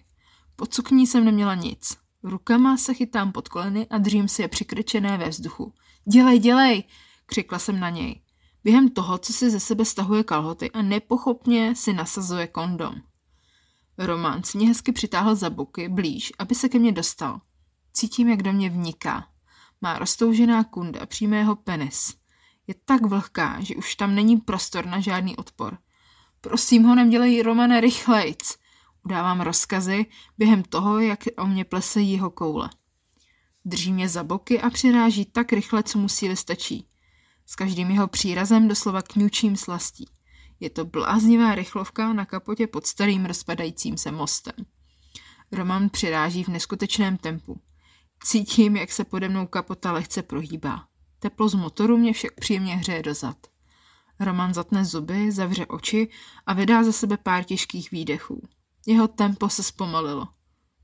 Pod 0.60 0.74
sukní 0.74 1.08
jsem 1.08 1.26
neměla 1.26 1.56
nic. 1.56 1.98
Rukama 2.24 2.78
se 2.78 2.94
chytám 2.94 3.32
pod 3.32 3.48
koleny 3.48 3.88
a 3.90 3.98
držím 3.98 4.28
si 4.28 4.42
je 4.42 4.48
přikrčené 4.48 5.18
ve 5.18 5.30
vzduchu. 5.30 5.74
Dělej, 6.06 6.40
dělej, 6.40 6.84
křikla 7.26 7.60
jsem 7.60 7.80
na 7.80 7.90
něj. 7.90 8.22
Během 8.64 8.90
toho, 8.90 9.18
co 9.18 9.34
si 9.34 9.50
ze 9.50 9.60
sebe 9.60 9.86
stahuje 9.86 10.24
kalhoty 10.24 10.72
a 10.72 10.82
nepochopně 10.82 11.76
si 11.76 11.94
nasazuje 11.94 12.48
kondom. 12.48 12.96
Roman 13.98 14.44
si 14.44 14.58
mě 14.58 14.68
hezky 14.68 14.92
přitáhl 14.92 15.36
za 15.36 15.50
boky, 15.50 15.90
blíž, 15.90 16.32
aby 16.40 16.56
se 16.56 16.70
ke 16.70 16.80
mně 16.80 16.92
dostal. 16.92 17.42
Cítím, 17.94 18.30
jak 18.30 18.44
do 18.44 18.54
mě 18.54 18.70
vniká. 18.70 19.28
Má 19.82 20.00
roztoužená 20.00 20.64
kunda, 20.64 21.06
přímého 21.06 21.56
penis. 21.56 22.14
Je 22.68 22.76
tak 22.86 23.02
vlhká, 23.06 23.62
že 23.62 23.76
už 23.76 23.96
tam 23.96 24.16
není 24.16 24.38
prostor 24.38 24.86
na 24.86 25.00
žádný 25.00 25.36
odpor. 25.36 25.78
Prosím 26.42 26.84
ho, 26.84 26.96
nedělej 26.96 27.42
Romana 27.42 27.80
rychlejc. 27.80 28.59
Udávám 29.06 29.42
rozkazy 29.42 30.06
během 30.38 30.64
toho, 30.64 31.00
jak 31.00 31.20
o 31.38 31.48
mě 31.48 31.66
plesejí 31.66 32.12
jeho 32.12 32.30
koule. 32.30 32.70
Drží 33.66 33.94
mě 33.94 34.10
za 34.10 34.24
boky 34.24 34.62
a 34.62 34.70
přiráží 34.70 35.26
tak 35.26 35.54
rychle, 35.54 35.84
co 35.84 36.00
mu 36.00 36.10
síly 36.10 36.36
stačí. 36.36 36.88
S 37.46 37.56
každým 37.56 37.92
jeho 37.92 38.08
přírazem 38.08 38.68
doslova 38.68 39.02
kňučím 39.02 39.56
slastí. 39.56 40.10
Je 40.60 40.70
to 40.70 40.86
bláznivá 40.86 41.56
rychlovka 41.56 42.14
na 42.14 42.26
kapotě 42.26 42.68
pod 42.68 42.88
starým 42.88 43.26
rozpadajícím 43.26 43.98
se 43.98 44.12
mostem. 44.12 44.56
Roman 45.52 45.90
přiráží 45.90 46.44
v 46.44 46.48
neskutečném 46.48 47.18
tempu. 47.18 47.62
Cítím, 48.24 48.78
jak 48.78 48.92
se 48.92 49.04
pode 49.04 49.30
mnou 49.30 49.48
kapota 49.48 49.92
lehce 49.92 50.22
prohýbá. 50.22 50.88
Teplo 51.20 51.50
z 51.50 51.54
motoru 51.54 51.98
mě 51.98 52.14
však 52.14 52.34
příjemně 52.34 52.76
hřeje 52.76 53.04
dozad. 53.04 53.38
Roman 54.20 54.54
zatne 54.54 54.86
zuby, 54.86 55.32
zavře 55.32 55.66
oči 55.66 56.08
a 56.46 56.54
vydá 56.54 56.84
za 56.84 56.92
sebe 56.92 57.18
pár 57.18 57.44
těžkých 57.44 57.92
výdechů. 57.92 58.48
Jeho 58.86 59.08
tempo 59.08 59.50
se 59.50 59.64
zpomalilo. 59.64 60.28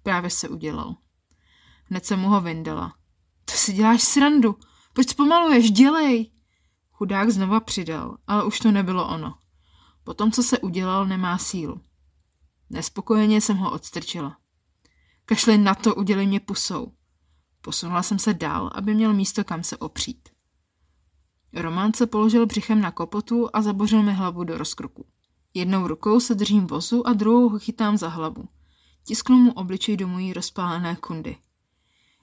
Právě 0.03 0.29
se 0.29 0.49
udělal. 0.49 0.95
Hned 1.85 2.05
se 2.05 2.15
mu 2.15 2.29
ho 2.29 2.41
vyndala. 2.41 2.95
To 3.45 3.53
si 3.53 3.73
děláš 3.73 4.03
srandu. 4.03 4.55
Proč 4.93 5.09
zpomaluješ? 5.09 5.71
Dělej! 5.71 6.31
Chudák 6.91 7.29
znova 7.29 7.59
přidal, 7.59 8.17
ale 8.27 8.43
už 8.43 8.59
to 8.59 8.71
nebylo 8.71 9.07
ono. 9.07 9.37
Po 10.03 10.13
tom, 10.13 10.31
co 10.31 10.43
se 10.43 10.59
udělal, 10.59 11.05
nemá 11.05 11.37
sílu. 11.37 11.81
Nespokojeně 12.69 13.41
jsem 13.41 13.57
ho 13.57 13.71
odstrčila. 13.71 14.37
Kašli 15.25 15.57
na 15.57 15.75
to, 15.75 15.95
udělej 15.95 16.27
mě 16.27 16.39
pusou. 16.39 16.91
Posunula 17.61 18.03
jsem 18.03 18.19
se 18.19 18.33
dál, 18.33 18.71
aby 18.75 18.93
měl 18.93 19.13
místo, 19.13 19.43
kam 19.43 19.63
se 19.63 19.77
opřít. 19.77 20.29
Roman 21.53 21.93
se 21.93 22.07
položil 22.07 22.45
břichem 22.45 22.81
na 22.81 22.91
kopotu 22.91 23.49
a 23.53 23.61
zabořil 23.61 24.03
mi 24.03 24.13
hlavu 24.13 24.43
do 24.43 24.57
rozkroku. 24.57 25.05
Jednou 25.57 25.87
rukou 25.87 26.19
se 26.19 26.35
držím 26.35 26.67
vozu 26.67 27.07
a 27.07 27.13
druhou 27.13 27.49
ho 27.49 27.59
chytám 27.59 27.97
za 27.97 28.07
hlavu. 28.07 28.47
Tisknu 29.03 29.37
mu 29.37 29.53
obličej 29.53 29.97
do 29.97 30.07
mojí 30.07 30.33
rozpálené 30.33 30.95
kundy. 30.95 31.37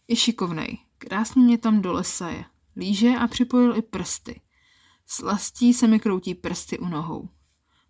Je 0.08 0.16
šikovnej, 0.16 0.78
krásně 0.98 1.42
mě 1.42 1.58
tam 1.58 1.82
dole 1.82 2.04
saje. 2.04 2.44
Líže 2.76 3.14
a 3.20 3.26
připojil 3.26 3.76
i 3.76 3.82
prsty. 3.82 4.40
Slastí 5.06 5.74
se 5.74 5.86
mi 5.86 6.00
kroutí 6.00 6.34
prsty 6.34 6.78
u 6.78 6.88
nohou. 6.88 7.28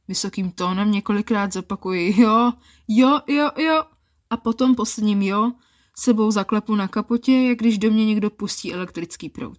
Vysokým 0.08 0.50
tónem 0.50 0.90
několikrát 0.90 1.52
zopakuji 1.52 2.20
jo, 2.20 2.52
jo, 2.88 3.20
jo, 3.26 3.50
jo 3.58 3.84
a 4.30 4.36
potom 4.36 4.74
posledním 4.74 5.22
jo 5.22 5.52
sebou 5.96 6.30
zaklepu 6.30 6.74
na 6.74 6.88
kapotě, 6.88 7.32
jak 7.32 7.58
když 7.58 7.78
do 7.78 7.90
mě 7.90 8.06
někdo 8.06 8.30
pustí 8.30 8.74
elektrický 8.74 9.28
proud. 9.28 9.58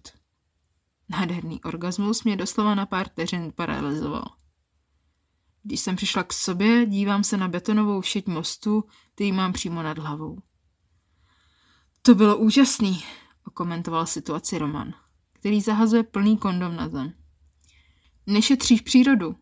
Nádherný 1.08 1.62
orgasmus 1.62 2.24
mě 2.24 2.36
doslova 2.36 2.74
na 2.74 2.86
pár 2.86 3.08
vteřin 3.08 3.52
paralyzoval. 3.54 4.43
Když 5.66 5.80
jsem 5.80 5.96
přišla 5.96 6.22
k 6.22 6.32
sobě, 6.32 6.86
dívám 6.86 7.24
se 7.24 7.36
na 7.36 7.48
betonovou 7.48 8.02
šeť 8.02 8.26
mostu, 8.26 8.84
který 9.14 9.32
mám 9.32 9.52
přímo 9.52 9.82
nad 9.82 9.98
hlavou. 9.98 10.38
To 12.02 12.14
bylo 12.14 12.36
úžasný, 12.36 13.04
okomentoval 13.46 14.06
situaci 14.06 14.58
Roman, 14.58 14.94
který 15.32 15.60
zahazuje 15.60 16.02
plný 16.02 16.38
kondom 16.38 16.76
na 16.76 16.88
zem. 16.88 17.12
Nešetříš 18.26 18.80
přírodu, 18.80 19.36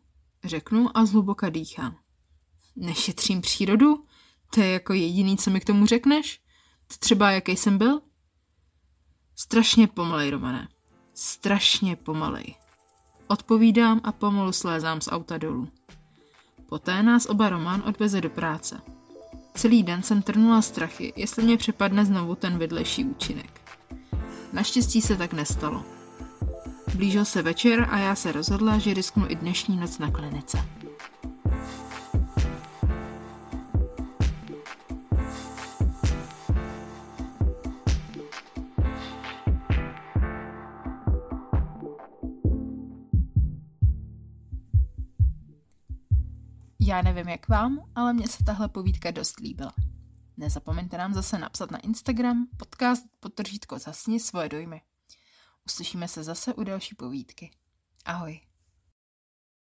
řeknu 0.44 0.96
a 0.96 1.04
zhluboka 1.04 1.48
dýchám. 1.48 1.96
Nešetřím 2.76 3.40
přírodu? 3.40 4.04
To 4.54 4.60
je 4.60 4.68
jako 4.68 4.92
jediný, 4.92 5.36
co 5.36 5.50
mi 5.50 5.60
k 5.60 5.64
tomu 5.64 5.86
řekneš? 5.86 6.40
To 6.86 6.94
třeba 6.98 7.30
jaký 7.30 7.56
jsem 7.56 7.78
byl? 7.78 8.00
Strašně 9.36 9.86
pomalej, 9.86 10.30
Romane. 10.30 10.68
Strašně 11.14 11.96
pomalej. 11.96 12.54
Odpovídám 13.26 14.00
a 14.04 14.12
pomalu 14.12 14.52
slézám 14.52 15.00
z 15.00 15.08
auta 15.08 15.38
dolů. 15.38 15.68
Poté 16.72 17.02
nás 17.02 17.26
oba 17.26 17.48
Roman 17.48 17.82
odveze 17.86 18.20
do 18.20 18.30
práce. 18.30 18.80
Celý 19.54 19.82
den 19.82 20.02
jsem 20.02 20.22
trnula 20.22 20.62
strachy, 20.62 21.12
jestli 21.16 21.42
mě 21.42 21.56
přepadne 21.56 22.04
znovu 22.04 22.34
ten 22.34 22.58
vedlejší 22.58 23.04
účinek. 23.04 23.60
Naštěstí 24.52 25.00
se 25.00 25.16
tak 25.16 25.32
nestalo. 25.32 25.84
Blížil 26.94 27.24
se 27.24 27.42
večer 27.42 27.88
a 27.90 27.98
já 27.98 28.14
se 28.14 28.32
rozhodla, 28.32 28.78
že 28.78 28.94
risknu 28.94 29.26
i 29.28 29.34
dnešní 29.34 29.76
noc 29.76 29.98
na 29.98 30.10
klinice. 30.10 30.58
Já 46.92 47.02
nevím 47.02 47.28
jak 47.28 47.48
vám, 47.48 47.90
ale 47.94 48.12
mně 48.12 48.28
se 48.28 48.44
tahle 48.44 48.68
povídka 48.68 49.10
dost 49.10 49.40
líbila. 49.40 49.72
Nezapomeňte 50.36 50.98
nám 50.98 51.14
zase 51.14 51.38
napsat 51.38 51.70
na 51.70 51.78
Instagram 51.78 52.46
podcast 52.56 53.06
podtržítko 53.20 53.78
zasni 53.78 54.20
svoje 54.20 54.48
dojmy. 54.48 54.80
Uslyšíme 55.66 56.08
se 56.08 56.22
zase 56.22 56.54
u 56.54 56.64
další 56.64 56.94
povídky. 56.94 57.50
Ahoj. 58.04 58.40